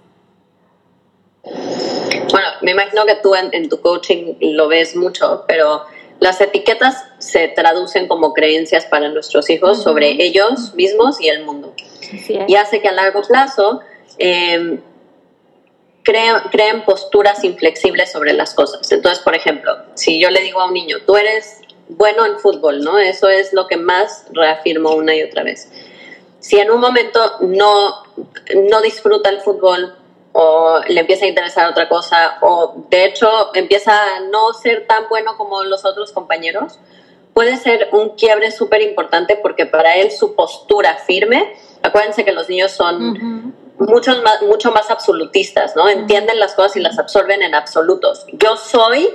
[1.44, 5.84] Bueno, me imagino que tú en tu coaching lo ves mucho, pero
[6.24, 11.74] las etiquetas se traducen como creencias para nuestros hijos sobre ellos mismos y el mundo.
[12.48, 13.82] Y hace que a largo plazo
[14.18, 14.80] eh,
[16.02, 18.90] creen, posturas inflexibles sobre las cosas.
[18.94, 21.60] Entonces, por ejemplo, si yo le digo a un niño, tú eres
[21.90, 23.00] bueno en fútbol, ¿no?
[23.00, 25.68] Eso es lo que más reafirmo una y otra vez.
[26.40, 28.02] Si en un momento no,
[28.70, 29.94] no disfruta el fútbol,
[30.34, 35.08] o le empieza a interesar otra cosa, o de hecho empieza a no ser tan
[35.08, 36.80] bueno como los otros compañeros,
[37.34, 42.50] puede ser un quiebre súper importante porque para él su postura firme, acuérdense que los
[42.50, 45.88] niños son muchos más, mucho más absolutistas, ¿no?
[45.88, 48.26] Entienden las cosas y las absorben en absolutos.
[48.34, 49.10] Yo soy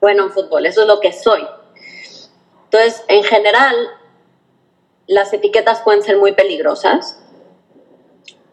[0.00, 1.46] bueno en fútbol, eso es lo que soy.
[2.64, 3.74] Entonces, en general,
[5.06, 7.18] las etiquetas pueden ser muy peligrosas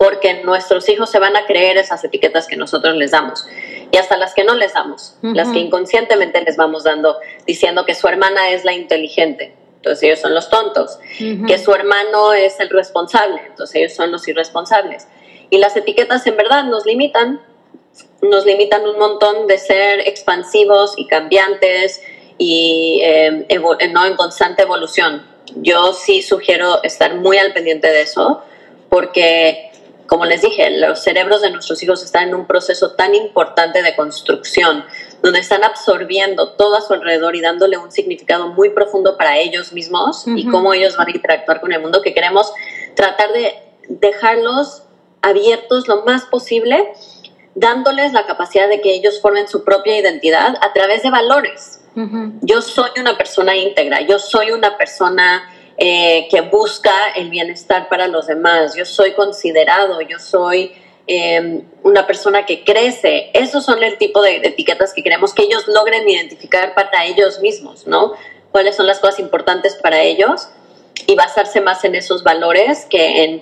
[0.04, 3.46] porque nuestros hijos se van a creer esas etiquetas que nosotros les damos
[3.90, 7.96] y hasta las que no les damos, las que inconscientemente les vamos dando, diciendo que
[7.96, 11.00] su hermana es la inteligente, entonces ellos son los tontos,
[11.48, 15.08] que su hermano es el responsable, entonces ellos son los irresponsables.
[15.50, 17.40] Y las etiquetas en verdad nos limitan,
[18.22, 22.02] nos limitan un montón de ser expansivos y cambiantes
[22.38, 23.46] y eh,
[23.94, 25.26] no en constante evolución.
[25.56, 28.42] Yo sí sugiero estar muy al pendiente de eso
[28.90, 29.72] porque
[30.14, 33.96] como les dije, los cerebros de nuestros hijos están en un proceso tan importante de
[33.96, 34.86] construcción,
[35.24, 39.74] donde están absorbiendo todo a su alrededor y dándole un significado muy profundo para ellos
[39.74, 42.54] mismos y cómo ellos van a interactuar con el mundo, que queremos
[42.96, 43.56] tratar de
[43.90, 44.84] dejarlos
[45.24, 46.94] abiertos lo más posible,
[47.56, 51.82] dándoles la capacidad de que ellos formen su propia identidad a través de valores.
[52.42, 58.08] Yo soy una persona íntegra, yo soy una persona eh, que busca el bienestar para
[58.08, 60.72] los demás, yo soy considerado, yo soy
[61.08, 63.32] em, una persona que crece.
[63.34, 67.88] Esos son el tipo de, etiquetas que queremos que ellos logren identificar para ellos mismos,
[67.88, 68.14] ¿no?
[68.52, 70.48] Cuáles son las cosas importantes para ellos
[71.08, 73.42] y basarse más en esos valores que en,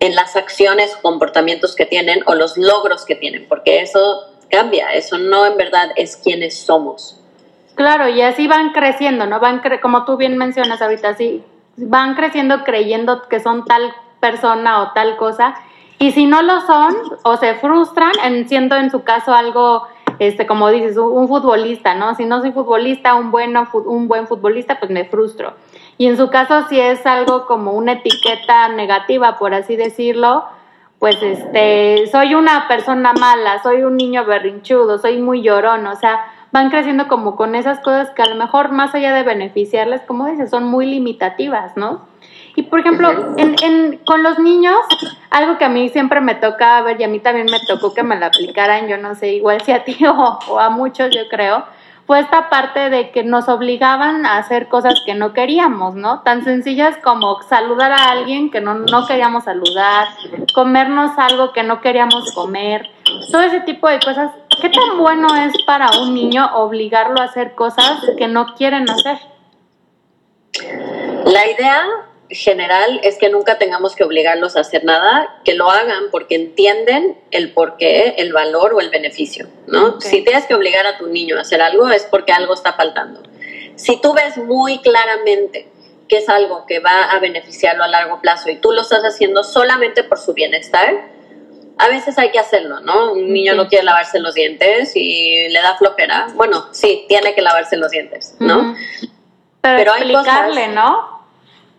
[0.00, 5.16] en las acciones comportamientos que tienen o los logros que tienen, porque eso cambia, eso
[5.16, 7.16] no en verdad es quienes somos.
[7.74, 9.40] Claro, y así van creciendo, ¿no?
[9.40, 11.42] Van como tú bien mencionas ahorita, así
[11.88, 15.54] van creciendo creyendo que son tal persona o tal cosa,
[15.98, 19.86] y si no lo son o se frustran, en, siendo en su caso algo,
[20.18, 22.14] este, como dices, un futbolista, ¿no?
[22.14, 25.54] Si no soy futbolista, un, bueno, un buen futbolista, pues me frustro.
[25.98, 30.44] Y en su caso, si es algo como una etiqueta negativa, por así decirlo,
[30.98, 36.24] pues este, soy una persona mala, soy un niño berrinchudo, soy muy llorón, o sea,
[36.52, 40.26] van creciendo como con esas cosas que a lo mejor más allá de beneficiarles, como
[40.26, 42.08] dices, son muy limitativas, ¿no?
[42.56, 44.76] Y por ejemplo, en, con los niños,
[45.30, 48.02] algo que a mí siempre me toca ver, y a mí también me tocó que
[48.02, 51.64] me la aplicaran, yo no sé, igual si a ti o a muchos, yo creo,
[52.10, 56.22] fue esta parte de que nos obligaban a hacer cosas que no queríamos, ¿no?
[56.22, 60.08] Tan sencillas como saludar a alguien que no, no queríamos saludar,
[60.52, 62.90] comernos algo que no queríamos comer,
[63.30, 64.32] todo ese tipo de cosas.
[64.60, 69.18] ¿Qué tan bueno es para un niño obligarlo a hacer cosas que no quieren hacer?
[71.24, 71.86] La idea
[72.30, 77.18] general es que nunca tengamos que obligarlos a hacer nada, que lo hagan porque entienden
[77.30, 80.00] el porqué, el valor o el beneficio, ¿no?
[80.00, 83.22] Si tienes que obligar a tu niño a hacer algo es porque algo está faltando.
[83.74, 85.68] Si tú ves muy claramente
[86.08, 89.44] que es algo que va a beneficiarlo a largo plazo y tú lo estás haciendo
[89.44, 91.19] solamente por su bienestar,
[91.80, 93.12] a veces hay que hacerlo, ¿no?
[93.12, 96.28] Un niño no quiere lavarse los dientes y le da flojera.
[96.34, 98.74] Bueno, sí, tiene que lavarse los dientes, ¿no?
[99.62, 101.20] Pero, explicarle, ¿no?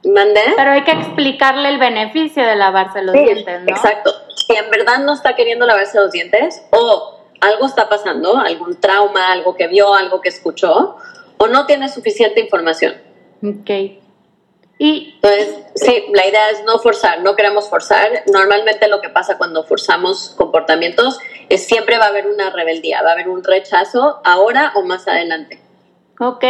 [0.02, 3.70] Pero hay que explicarle el beneficio de lavarse los dientes, ¿no?
[3.70, 4.12] Exacto.
[4.36, 9.32] Si en verdad no está queriendo lavarse los dientes o algo está pasando, algún trauma,
[9.32, 10.98] algo que vio, algo que escuchó,
[11.38, 12.96] o no tiene suficiente información.
[13.44, 14.01] Ok.
[14.84, 18.24] Y entonces, sí, la idea es no forzar, no queremos forzar.
[18.34, 23.10] Normalmente lo que pasa cuando forzamos comportamientos es siempre va a haber una rebeldía, va
[23.10, 25.62] a haber un rechazo ahora o más adelante.
[26.20, 26.44] Ok.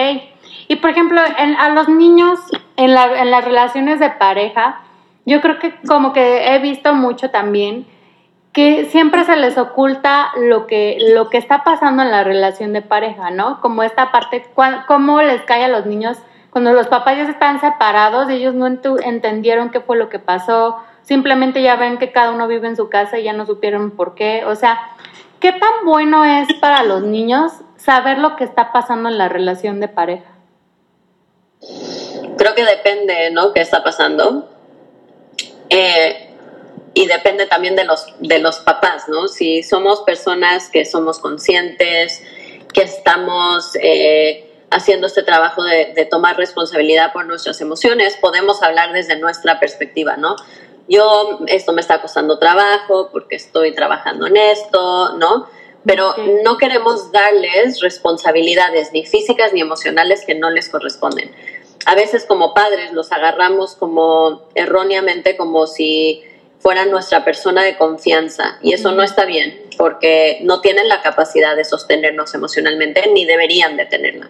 [0.69, 2.39] Y por ejemplo, a los niños
[2.77, 4.81] en, las relaciones de pareja,
[5.25, 7.85] yo creo que como que he visto mucho también
[8.53, 12.81] que siempre se les oculta lo que, lo que está pasando en la relación de
[12.81, 13.59] pareja, ¿no?
[13.59, 14.45] Como esta parte,
[14.87, 16.17] cómo les cae a los niños
[16.51, 21.61] cuando los papás ya están separados, ellos no entendieron qué fue lo que pasó, simplemente
[21.61, 24.43] ya ven que cada uno vive en su casa y ya no supieron por qué.
[24.45, 24.79] O sea,
[25.39, 29.79] ¿qué tan bueno es para los niños saber lo que está pasando en la relación
[29.79, 30.29] de pareja?
[32.37, 33.53] Creo que depende, ¿no?
[33.53, 34.49] ¿Qué está pasando?
[35.69, 36.35] Eh,
[36.93, 39.29] y depende también de los, de los papás, ¿no?
[39.29, 42.21] Si somos personas que somos conscientes,
[42.73, 48.93] que estamos eh, haciendo este trabajo de, de, tomar responsabilidad por nuestras emociones, podemos hablar
[48.93, 50.36] desde nuestra perspectiva, ¿no?
[50.88, 55.47] Yo, esto me está costando trabajo porque estoy trabajando en esto, ¿no?
[55.86, 61.31] Pero no queremos darles responsabilidades ni físicas ni emocionales que no les corresponden
[61.86, 66.23] a veces como padres los agarramos como erróneamente como si
[66.60, 71.55] fueran nuestra persona de confianza y eso no está bien porque no tienen la capacidad
[71.55, 74.29] de sostenernos emocionalmente ni deberían de tenerla.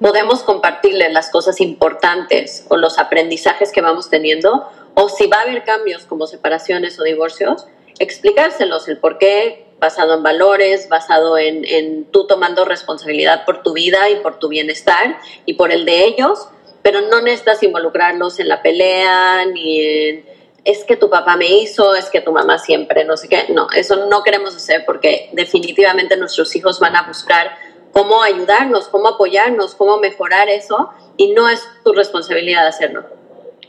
[0.00, 5.42] Podemos compartirles las cosas importantes o los aprendizajes que vamos teniendo o si va a
[5.42, 7.66] haber cambios como separaciones o divorcios,
[7.98, 13.72] explicárselos el por qué basado en valores, basado en, en tú tomando responsabilidad por tu
[13.72, 16.48] vida y por tu bienestar y por el de ellos
[16.84, 20.24] pero no necesitas involucrarlos en la pelea ni en
[20.64, 23.46] es que tu papá me hizo, es que tu mamá siempre, no sé qué.
[23.52, 27.56] No, eso no queremos hacer porque definitivamente nuestros hijos van a buscar
[27.92, 33.04] cómo ayudarnos, cómo apoyarnos, cómo mejorar eso y no es tu responsabilidad hacerlo.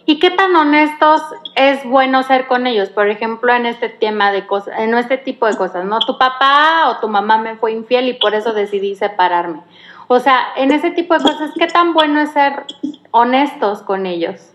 [0.07, 1.21] ¿Y qué tan honestos
[1.55, 2.89] es bueno ser con ellos?
[2.89, 5.99] Por ejemplo, en este tema de cosas, en este tipo de cosas, ¿no?
[5.99, 9.61] Tu papá o tu mamá me fue infiel y por eso decidí separarme.
[10.07, 12.65] O sea, en ese tipo de cosas, ¿qué tan bueno es ser
[13.09, 14.51] honestos con ellos?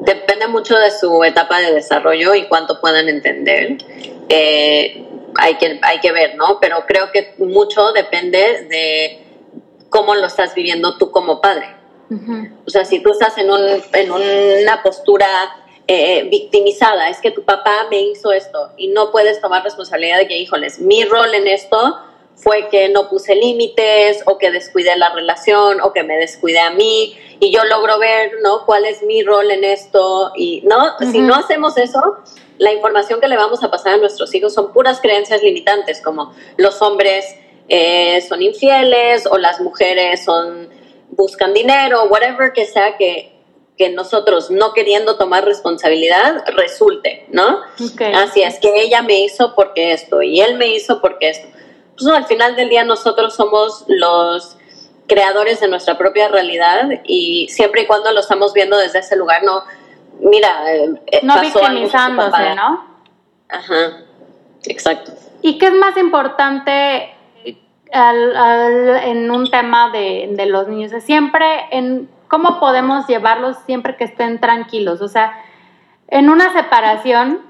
[0.00, 3.76] Depende mucho de su etapa de desarrollo y cuánto puedan entender.
[4.28, 6.58] Eh, hay, que, hay que ver, ¿no?
[6.60, 9.22] Pero creo que mucho depende de
[9.90, 11.76] cómo lo estás viviendo tú como padre.
[12.66, 13.60] O sea, si tú estás en, un,
[13.94, 15.26] en una postura
[15.86, 20.28] eh, victimizada, es que tu papá me hizo esto y no puedes tomar responsabilidad de
[20.28, 21.98] que, híjoles, mi rol en esto
[22.36, 26.70] fue que no puse límites o que descuidé la relación o que me descuidé a
[26.70, 28.64] mí y yo logro ver, ¿no?
[28.66, 30.32] ¿Cuál es mi rol en esto?
[30.36, 30.96] Y, ¿no?
[31.10, 32.00] Si no hacemos eso,
[32.58, 36.34] la información que le vamos a pasar a nuestros hijos son puras creencias limitantes, como
[36.56, 37.24] los hombres
[37.68, 40.68] eh, son infieles o las mujeres son
[41.12, 43.32] buscan dinero, whatever que sea que,
[43.76, 47.60] que nosotros no queriendo tomar responsabilidad resulte, ¿no?
[48.14, 51.48] Así es que ella me hizo porque esto y él me hizo porque esto.
[51.94, 54.56] Pues no, al final del día nosotros somos los
[55.06, 59.42] creadores de nuestra propia realidad y siempre y cuando lo estamos viendo desde ese lugar,
[59.42, 59.62] no,
[60.20, 62.86] mira, eh, eh, no victimizándose, ¿no?
[63.48, 63.98] Ajá,
[64.64, 65.12] exacto.
[65.42, 67.14] ¿Y qué es más importante
[67.92, 70.92] en un tema de, de los niños?
[71.02, 75.02] Siempre en cómo podemos llevarlos siempre que estén tranquilos.
[75.02, 75.38] O sea,
[76.08, 77.42] en una separación,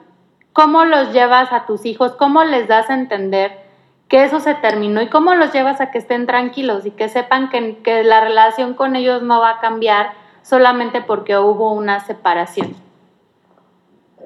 [0.53, 2.17] ¿cómo los llevas a tus hijos?
[2.17, 3.62] ¿Cómo les das a entender
[4.13, 5.03] que eso se terminó?
[5.03, 8.75] ¿Y cómo los llevas a que estén tranquilos y que sepan que, que la relación
[8.75, 12.77] con ellos no va a cambiar solamente porque hubo una separación?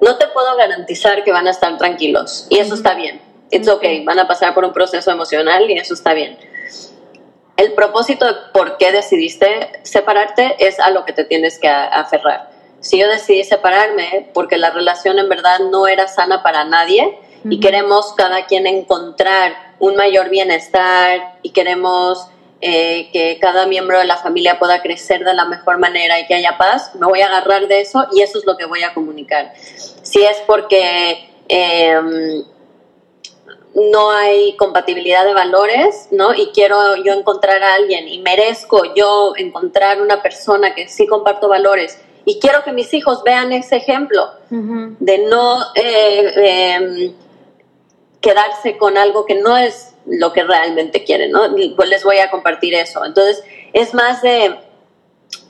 [0.01, 3.21] No te puedo garantizar que van a estar tranquilos y eso está bien.
[3.49, 6.37] It's okay, van a pasar por un proceso emocional y eso está bien
[7.57, 12.51] el propósito de por qué decidiste separarte es a lo que te tienes que aferrar.
[12.79, 17.59] Si yo decidí separarme porque la relación en verdad no era sana para nadie y
[17.59, 22.27] queremos cada quien encontrar un mayor bienestar y queremos
[22.61, 26.33] eh, que cada miembro de la familia pueda crecer de la mejor manera y que
[26.33, 28.93] haya paz, me voy a agarrar de eso y eso es lo que voy a
[28.93, 29.53] comunicar.
[29.55, 31.29] Si es porque...
[31.47, 32.43] Em,
[33.77, 36.33] no hay compatibilidad de valores, ¿no?
[36.33, 41.47] Y quiero yo encontrar a alguien y merezco yo encontrar una persona que sí comparto
[41.47, 47.13] valores y quiero que mis hijos vean ese ejemplo de no eh, em,
[48.21, 51.41] quedarse con algo que no es lo que realmente quieren, ¿no?
[51.75, 53.05] Pues les voy a compartir eso.
[53.05, 53.43] Entonces,
[53.73, 54.57] es más de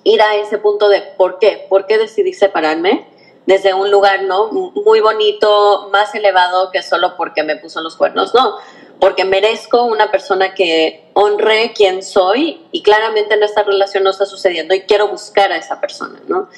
[0.04, 3.08] ir a ese punto de por qué, por qué decidí separarme
[3.46, 4.52] desde un lugar, ¿no?
[4.52, 8.58] Muy bonito, más elevado que solo porque me puso los cuernos, no,
[9.00, 14.26] porque merezco una persona que honre quién soy y claramente en esta relación no está
[14.26, 16.50] sucediendo y quiero buscar a esa persona, ¿no?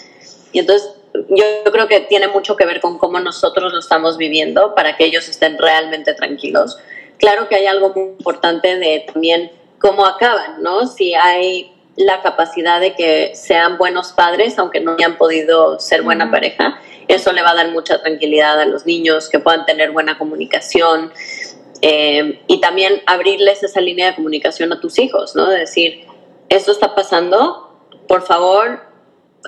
[0.51, 4.76] Y entonces yo, creo que tiene mucho que ver con cómo nosotros lo estamos viviendo
[4.76, 6.78] para que ellos estén realmente tranquilos.
[7.18, 10.88] Claro que hay algo muy importante de también cómo acaban, ¿no?
[10.88, 16.32] Si hay la capacidad de que sean buenos padres, aunque no hayan podido ser buena
[16.32, 16.80] pareja.
[17.10, 21.12] Eso le va a dar mucha tranquilidad a los niños, que puedan tener buena comunicación
[21.82, 25.49] eh, y también abrirles esa línea de comunicación a tus hijos, ¿no?
[25.49, 26.05] De decir,
[26.49, 27.70] esto está pasando,
[28.07, 28.89] por favor,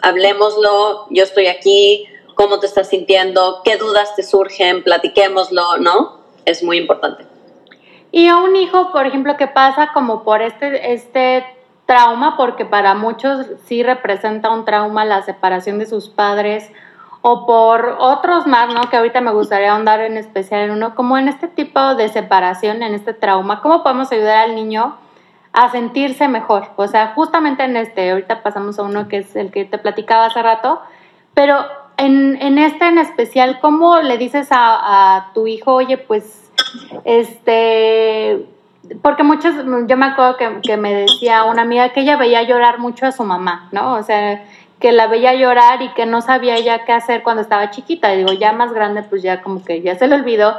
[0.02, 6.22] hablemoslo, yo estoy aquí, cómo te estás sintiendo, qué dudas te surgen, platiquémoslo, ¿no?
[6.46, 7.26] Es muy importante.
[8.12, 11.46] Y a un hijo, por ejemplo, que pasa como por este, este
[11.86, 16.70] trauma, porque para muchos sí representa un trauma la separación de sus padres,
[17.22, 18.90] o por otros más, ¿no?
[18.90, 22.82] Que ahorita me gustaría ahondar en especial en uno, como en este tipo de separación,
[22.82, 24.98] en este trauma, ¿cómo podemos ayudar al niño
[25.54, 26.70] a sentirse mejor?
[26.76, 30.26] O sea, justamente en este, ahorita pasamos a uno que es el que te platicaba
[30.26, 30.82] hace rato,
[31.34, 31.66] pero
[31.98, 36.52] en, en este en especial, ¿cómo le dices a, tu hijo, oye, pues,
[37.06, 38.46] este,
[39.02, 39.54] porque muchos,
[39.88, 43.24] yo me acuerdo que, me decía una amiga que ella veía llorar mucho a su
[43.24, 43.94] mamá, ¿no?
[43.94, 44.44] O sea,
[44.80, 48.14] que la veía llorar y que no sabía ya qué hacer cuando estaba chiquita.
[48.14, 50.56] Y digo, ya más grande, pues ya como que ya se le olvidó.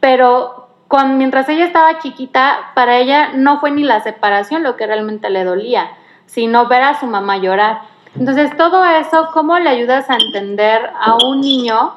[0.00, 0.69] Pero
[1.16, 5.44] mientras ella estaba chiquita, para ella no fue ni la separación lo que realmente le
[5.44, 5.90] dolía,
[6.26, 7.82] sino ver a su mamá llorar.
[8.18, 11.94] Entonces, todo eso, ¿cómo le ayudas a entender a un niño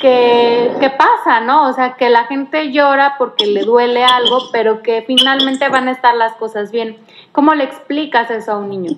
[0.00, 1.68] que, pasa, ¿no?
[1.68, 5.92] O sea, que la gente llora porque le duele algo, pero que finalmente van a
[5.92, 6.98] estar las cosas bien.
[7.32, 8.96] ¿Cómo le explicas eso a un niño?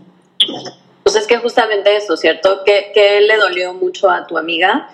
[1.02, 2.62] Pues es que justamente eso, ¿cierto?
[2.64, 4.90] Que, que le dolió mucho a tu amiga,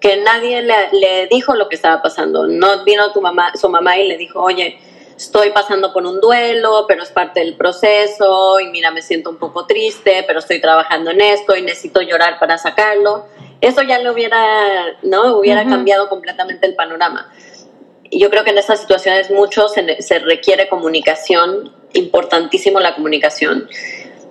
[0.00, 2.46] que nadie le, le, dijo lo que estaba pasando.
[2.46, 4.78] No vino tu mamá, su mamá y le dijo, oye,
[5.16, 9.36] estoy pasando por un duelo, pero es parte del proceso y mira, me siento un
[9.36, 13.26] poco triste, pero estoy trabajando en esto y necesito llorar para sacarlo
[13.60, 15.36] eso ya le hubiera, ¿no?
[15.38, 17.30] Hubiera cambiado completamente el panorama.
[18.04, 23.68] Y yo creo que en estas situaciones mucho se, requiere comunicación, importantísimo la comunicación,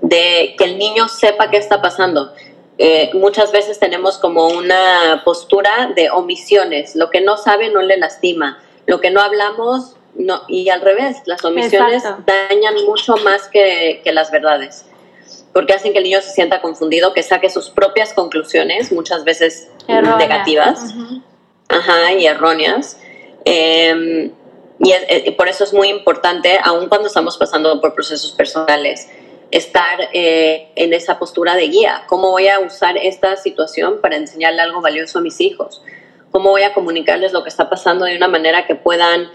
[0.02, 2.34] de que el niño sepa qué está pasando.
[2.82, 7.98] Eh, muchas veces tenemos como una postura de omisiones, lo que no sabe no le
[7.98, 8.58] lastima,
[8.88, 14.12] lo que no hablamos no, y al revés, las omisiones dañan mucho más que, que
[14.12, 14.86] las verdades
[15.54, 19.70] porque hacen que el niño se sienta confundido, que saque sus propias conclusiones, muchas veces
[19.88, 20.94] negativas,
[21.68, 22.98] ajá, y erróneas.
[23.46, 24.32] Em,
[24.80, 29.10] y por eso es muy importante, aun cuando estamos pasando por procesos personales,
[29.52, 32.04] estar eh, en esa postura de guía.
[32.08, 35.82] ¿Cómo voy a usar esta situación para enseñarle algo valioso a mis hijos?
[36.32, 39.30] ¿Cómo voy a comunicarles lo que está pasando de una manera que puedan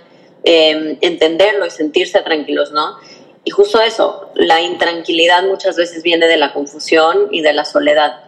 [0.44, 2.96] em, entenderlo y sentirse tranquilos, no?
[3.44, 8.20] Y justo eso, la intranquilidad muchas veces viene de la confusión y de la soledad.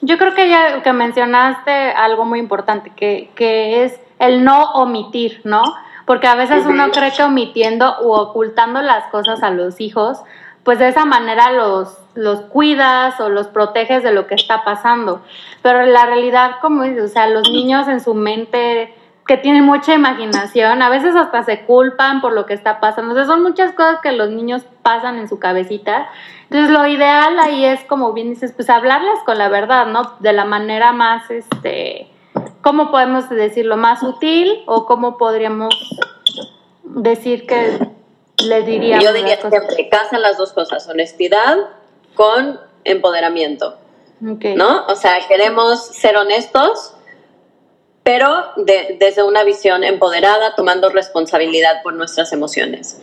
[0.00, 5.40] Yo creo que ya que mencionaste algo muy importante, que, que es el no omitir,
[5.44, 5.62] ¿no?
[6.06, 10.18] Porque a veces uno cree que omitiendo u ocultando las cosas a los hijos,
[10.64, 15.22] pues de esa manera los, los cuidas o los proteges de lo que está pasando.
[15.62, 18.94] Pero la realidad, como dices, o sea, los niños en su mente
[19.26, 23.12] que tienen mucha imaginación, a veces hasta se culpan por lo que está pasando.
[23.12, 26.08] O sea, son muchas cosas que los niños pasan en su cabecita.
[26.50, 30.14] Entonces, lo ideal ahí es, como bien dices, pues hablarles con la verdad, ¿no?
[30.18, 32.10] De la manera más, este,
[32.62, 33.76] ¿cómo podemos decirlo?
[33.76, 35.74] Más útil o cómo podríamos
[36.82, 37.91] decir que
[38.42, 38.98] les diría.
[39.00, 41.56] Yo diría siempre, casan las dos cosas, honestidad
[42.14, 43.78] con empoderamiento.
[44.20, 44.86] ¿No?
[44.86, 46.94] O sea, queremos ser honestos,
[48.04, 53.00] pero desde una visión empoderada, tomando responsabilidad por nuestras emociones.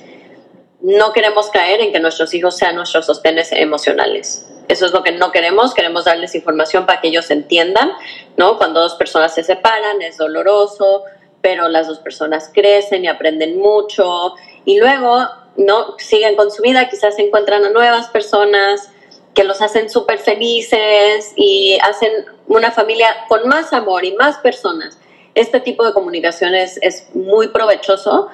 [0.81, 4.47] No queremos caer en que nuestros hijos sean nuestros sostenes emocionales.
[4.69, 5.73] Eso es lo que no queremos.
[5.73, 7.91] Queremos darles información para que ellos entiendan,
[8.37, 8.57] ¿no?
[8.57, 11.03] Cuando dos personas se separan es doloroso,
[11.41, 14.35] pero las dos personas crecen y aprenden mucho
[14.65, 15.27] y luego
[15.57, 18.91] no siguen con su vida, quizás se encuentran a nuevas personas
[19.33, 22.11] que los hacen súper felices y hacen
[22.47, 24.97] una familia con más amor y más personas.
[25.35, 28.27] Este tipo de comunicación es, muy provechoso,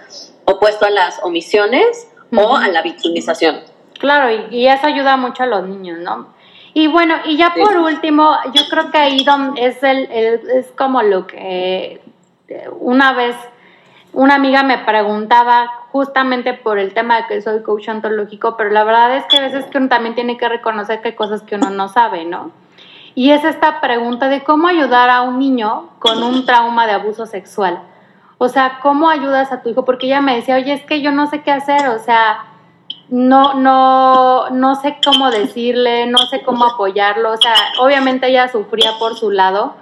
[0.45, 3.61] opuesto a las omisiones o a la victimización.
[3.99, 6.33] Claro, y, eso ayuda mucho a los niños, ¿no?
[6.73, 9.25] Y bueno, y ya por último, yo creo que ahí
[9.57, 12.01] es, el, es como lo que
[12.79, 13.35] una vez
[14.15, 18.85] una amiga me preguntaba justamente por el tema de que soy coach ontológico, pero la
[18.85, 21.55] verdad es que a veces que uno también tiene que reconocer que hay cosas que
[21.55, 22.51] uno no sabe, ¿no?
[23.13, 27.25] Y es esta pregunta de cómo ayudar a un niño con un trauma de abuso
[27.25, 27.81] sexual.
[28.37, 29.83] O sea, ¿cómo ayudas a tu hijo?
[29.83, 32.45] Porque ella me decía, oye, es que yo no sé qué hacer, o sea,
[33.15, 37.31] no, no, no sé cómo decirle, no sé cómo apoyarlo.
[37.31, 39.75] O sea, obviamente ella sufría por su lado,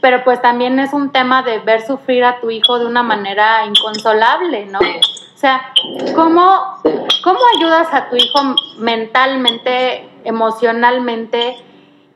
[0.00, 3.64] pero pues también es un tema de ver sufrir a tu hijo de una manera
[3.66, 4.80] inconsolable, ¿no?
[4.80, 5.72] O sea,
[6.16, 6.80] ¿cómo,
[7.22, 11.58] cómo ayudas a tu hijo mentalmente, emocionalmente?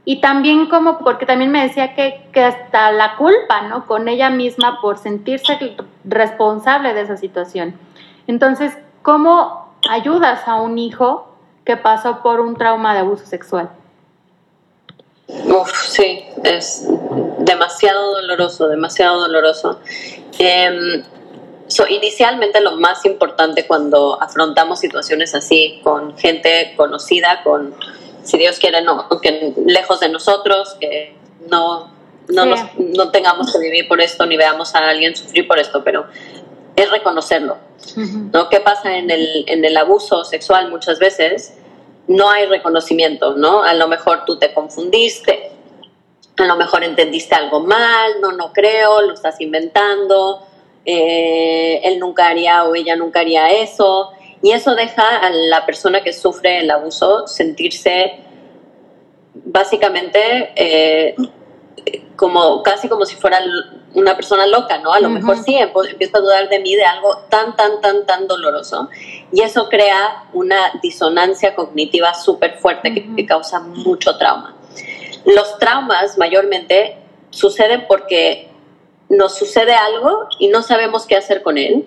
[0.04, 3.86] Y también como, porque también me decía que, que hasta la culpa, ¿no?
[3.86, 7.78] Con ella misma por sentirse responsable de esa situación.
[8.26, 11.28] Entonces, ¿cómo ayudas a un hijo
[11.64, 13.70] que pasó por un trauma de abuso sexual?
[15.28, 16.86] Uf, sí, es
[17.38, 19.80] demasiado doloroso, demasiado doloroso.
[20.38, 21.02] Em,
[21.88, 27.74] inicialmente lo más importante cuando afrontamos situaciones así con gente conocida, con,
[28.22, 31.16] si Dios quiere, no, que lejos de nosotros, que
[31.50, 31.90] no,
[32.28, 32.44] no,
[32.78, 36.06] no tengamos que vivir por esto ni veamos a alguien sufrir por esto, pero
[36.76, 37.56] es reconocerlo.
[38.32, 38.48] ¿no?
[38.48, 41.54] ¿Qué pasa en el, en el abuso sexual muchas veces?
[42.06, 43.62] No hay reconocimiento, ¿no?
[43.62, 45.50] A lo mejor tú te confundiste,
[46.36, 50.46] a lo mejor entendiste algo mal, no, no creo, lo estás inventando,
[50.84, 54.10] eh, él nunca haría o ella nunca haría eso.
[54.42, 58.20] Y eso deja a la persona que sufre el abuso sentirse
[59.44, 61.14] básicamente eh,
[62.16, 63.38] como casi como si fuera
[63.94, 64.92] una persona loca, ¿no?
[64.92, 68.26] A lo mejor sí, empiezo a dudar de mí de algo tan, tan, tan, tan
[68.26, 68.88] doloroso.
[69.32, 74.54] Y eso crea una disonancia cognitiva súper fuerte que, causa mucho trauma.
[75.24, 76.98] Los traumas mayormente
[77.30, 78.50] suceden porque
[79.08, 81.86] nos sucede algo y no sabemos qué hacer con él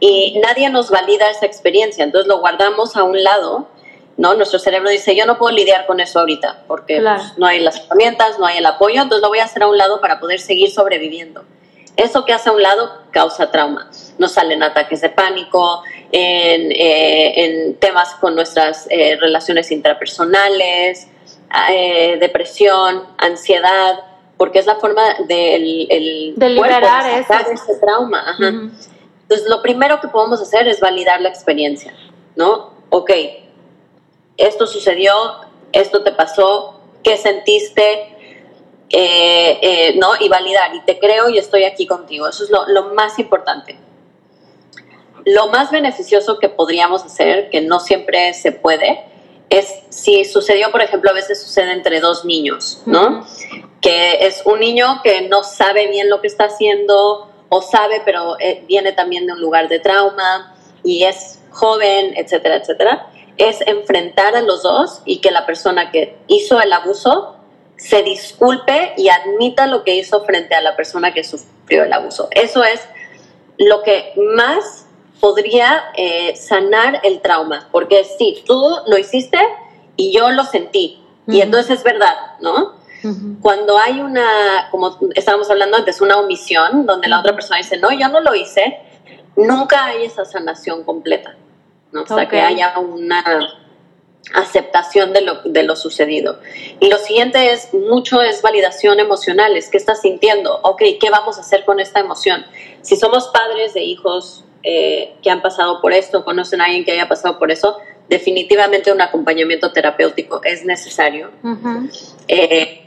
[0.00, 3.68] y nadie nos valida esa experiencia, entonces lo guardamos a un lado,
[4.18, 4.34] ¿no?
[4.34, 7.78] Nuestro cerebro dice, yo no puedo lidiar con eso ahorita porque pues, no hay las
[7.84, 10.40] herramientas, no hay el apoyo, entonces lo voy a hacer a un lado para poder
[10.40, 11.44] seguir sobreviviendo.
[11.96, 13.90] Eso que hace a un lado causa trauma.
[14.18, 21.08] Nos salen ataques de pánico, en, eh, temas con nuestras eh, relaciones intrapersonales,
[21.70, 24.00] eh, depresión, ansiedad,
[24.36, 28.36] porque es la forma del el de liberar ese trauma.
[28.38, 31.92] Entonces, lo primero que podemos hacer es validar la experiencia,
[32.36, 32.72] ¿no?
[32.90, 33.10] Ok,
[34.38, 35.12] esto sucedió,
[35.72, 38.14] esto te pasó, ¿qué sentiste?
[39.96, 40.12] ¿no?
[40.18, 42.26] Y validar, y te creo y estoy aquí contigo.
[42.26, 43.78] Eso es lo, lo más importante.
[45.26, 49.04] Lo más beneficioso que podríamos hacer, que no siempre se puede,
[49.50, 53.26] es si sucedió, por ejemplo, a veces sucede entre dos niños, ¿no?
[53.80, 58.36] Que es un niño que no sabe bien lo que está haciendo o sabe, pero
[58.40, 64.36] eh, viene también de un lugar de trauma y es joven, etcétera, etcétera, es enfrentar
[64.36, 67.36] a los dos y que la persona que hizo el abuso
[67.76, 72.28] se disculpe y admita lo que hizo frente a la persona que sufrió el abuso.
[72.32, 72.80] Eso es
[73.56, 74.86] lo que más
[75.20, 79.38] podría eh, sanar el trauma, porque sí, tú lo hiciste
[79.96, 82.78] y yo lo sentí, y entonces es verdad, ¿no?
[83.42, 87.92] Cuando hay una, como estábamos hablando antes, una omisión, donde la otra persona dice, no,
[87.92, 88.80] yo no lo hice,
[89.36, 91.36] nunca hay esa sanación completa,
[91.92, 92.02] ¿no?
[92.02, 93.24] O sea, que haya una
[94.34, 96.38] aceptación de lo, de lo sucedido.
[96.80, 101.38] Y lo siguiente es, mucho es validación emocional, es qué estás sintiendo, ok, ¿qué vamos
[101.38, 102.44] a hacer con esta emoción?
[102.82, 106.92] Si somos padres de hijos eh, que han pasado por esto, conocen a alguien que
[106.92, 107.78] haya pasado por eso,
[108.08, 111.30] definitivamente un acompañamiento terapéutico es necesario.
[112.26, 112.82] Eh,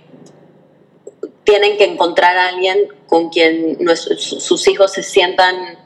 [1.43, 5.78] tienen que encontrar a alguien con quien sus hijos se sientan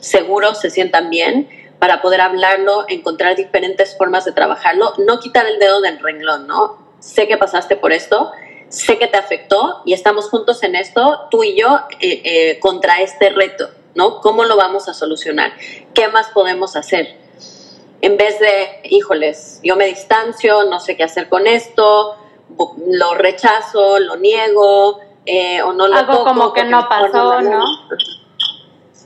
[0.00, 1.48] seguros, se sientan bien,
[1.82, 6.78] para poder hablarlo, encontrar diferentes formas de trabajarlo, no quitar el dedo del renglón, ¿no?
[7.00, 8.30] Sé que pasaste por esto,
[8.68, 13.00] sé que te afectó y estamos juntos en esto, tú y yo, eh, eh, contra
[13.00, 14.20] este reto, ¿no?
[14.20, 15.54] ¿Cómo lo vamos a solucionar?
[15.92, 17.16] ¿Qué más podemos hacer?
[18.00, 22.14] En vez de, híjoles, yo me distancio, no sé qué hacer con esto,
[22.86, 27.64] lo rechazo, lo niego, eh, o no lo Algo como que no pasó, ¿no?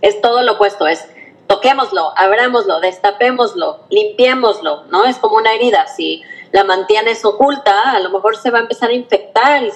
[0.03, 1.09] Es todo lo opuesto, es
[1.47, 5.05] toquémoslo, abrámoslo, destapémoslo, limpiémoslo, ¿no?
[5.05, 6.23] Es como una herida, si
[6.53, 9.71] la mantienes oculta, a lo mejor se va a empezar a infectar y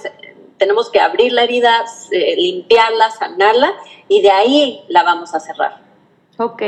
[0.59, 3.73] tenemos que abrir la herida, eh, limpiarla, sanarla
[4.09, 5.79] y de ahí la vamos a cerrar.
[6.39, 6.63] Ok,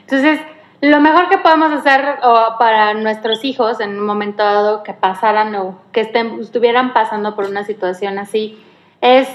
[0.00, 0.40] entonces
[0.80, 2.20] lo mejor que podemos hacer
[2.58, 7.46] para nuestros hijos en un momento dado que pasaran o que estén, estuvieran pasando por
[7.46, 8.58] una situación así
[9.00, 9.28] es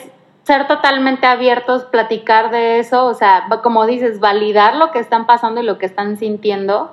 [0.45, 5.61] ser totalmente abiertos, platicar de eso, o sea, como dices, validar lo que están pasando
[5.61, 6.91] y lo que están sintiendo.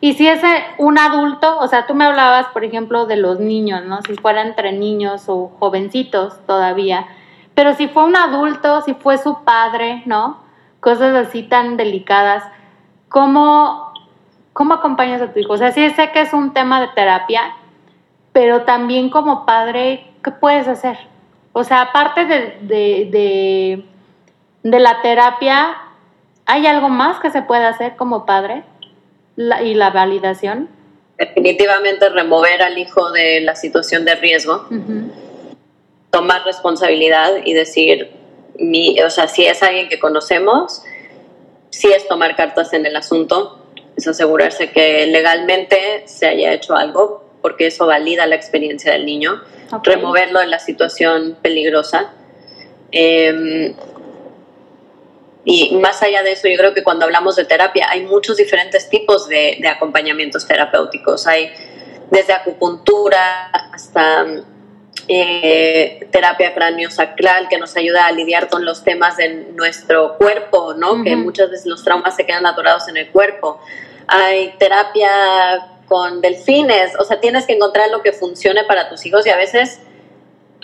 [0.00, 0.40] Y si es
[0.78, 4.02] un adulto, o sea, tú me hablabas, por ejemplo, de los niños, ¿no?
[4.02, 7.06] Si fuera entre niños o jovencitos todavía,
[7.54, 10.38] pero si fue un adulto, si fue su padre, ¿no?
[10.78, 12.44] Cosas así tan delicadas,
[13.08, 13.92] ¿cómo,
[14.52, 15.54] cómo acompañas a tu hijo?
[15.54, 17.56] O sea, sí sé que es un tema de terapia,
[18.32, 21.11] pero también como padre, ¿qué puedes hacer?
[21.52, 23.84] O sea, aparte de,
[24.62, 25.76] de, la terapia,
[26.46, 28.64] ¿hay algo más que se puede hacer como padre?
[29.36, 30.68] y la validación.
[31.16, 34.66] Definitivamente remover al hijo de la situación de riesgo,
[36.10, 38.10] tomar responsabilidad y decir,
[38.58, 40.82] mi, o sea, si es alguien que conocemos,
[41.70, 43.58] si es tomar cartas en el asunto,
[43.96, 49.42] es asegurarse que legalmente se haya hecho algo, porque eso valida la experiencia del niño
[49.82, 52.12] removerlo de la situación peligrosa.
[52.90, 53.74] Em,
[55.44, 58.88] y más allá de eso, yo creo que cuando hablamos de terapia hay muchos diferentes
[58.88, 61.26] tipos de, acompañamientos terapéuticos.
[61.26, 61.50] Hay
[62.10, 64.26] desde acupuntura hasta
[65.08, 71.02] eh, terapia cráneo-sacral que nos ayuda a lidiar con los temas de nuestro cuerpo, ¿no?
[71.02, 73.60] Que muchas veces los traumas se quedan atorados en el cuerpo.
[74.06, 79.26] Hay terapia con delfines, o sea, tienes que encontrar lo que funcione para tus hijos
[79.26, 79.82] y a veces,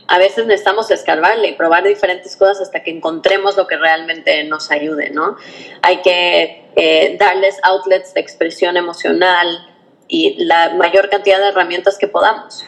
[0.06, 4.70] a veces necesitamos escarbarle y probar diferentes cosas hasta que encontremos lo que realmente nos
[4.70, 5.36] ayude, ¿no?
[5.82, 9.68] Hay que eh, darles outlets de expresión emocional
[10.08, 12.64] y la mayor cantidad de herramientas que podamos.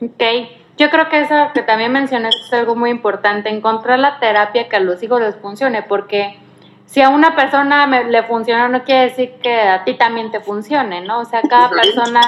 [0.00, 0.24] Ok.
[0.78, 4.74] Yo creo que eso que también mencionaste es algo muy importante, encontrar la terapia que
[4.74, 6.36] a los hijos les funcione, porque
[6.92, 11.00] si a una persona le funciona, no quiere decir que a ti también te funcione,
[11.00, 11.20] ¿no?
[11.20, 12.20] O sea, cada persona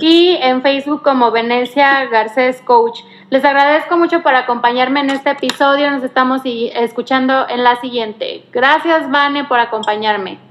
[0.00, 3.00] y en Facebook como Venecia Garcés Coach.
[3.30, 5.90] Les agradezco mucho por acompañarme en este episodio.
[5.90, 8.44] Nos estamos escuchando en la siguiente.
[8.52, 10.45] Gracias, Vane, por acompañarme.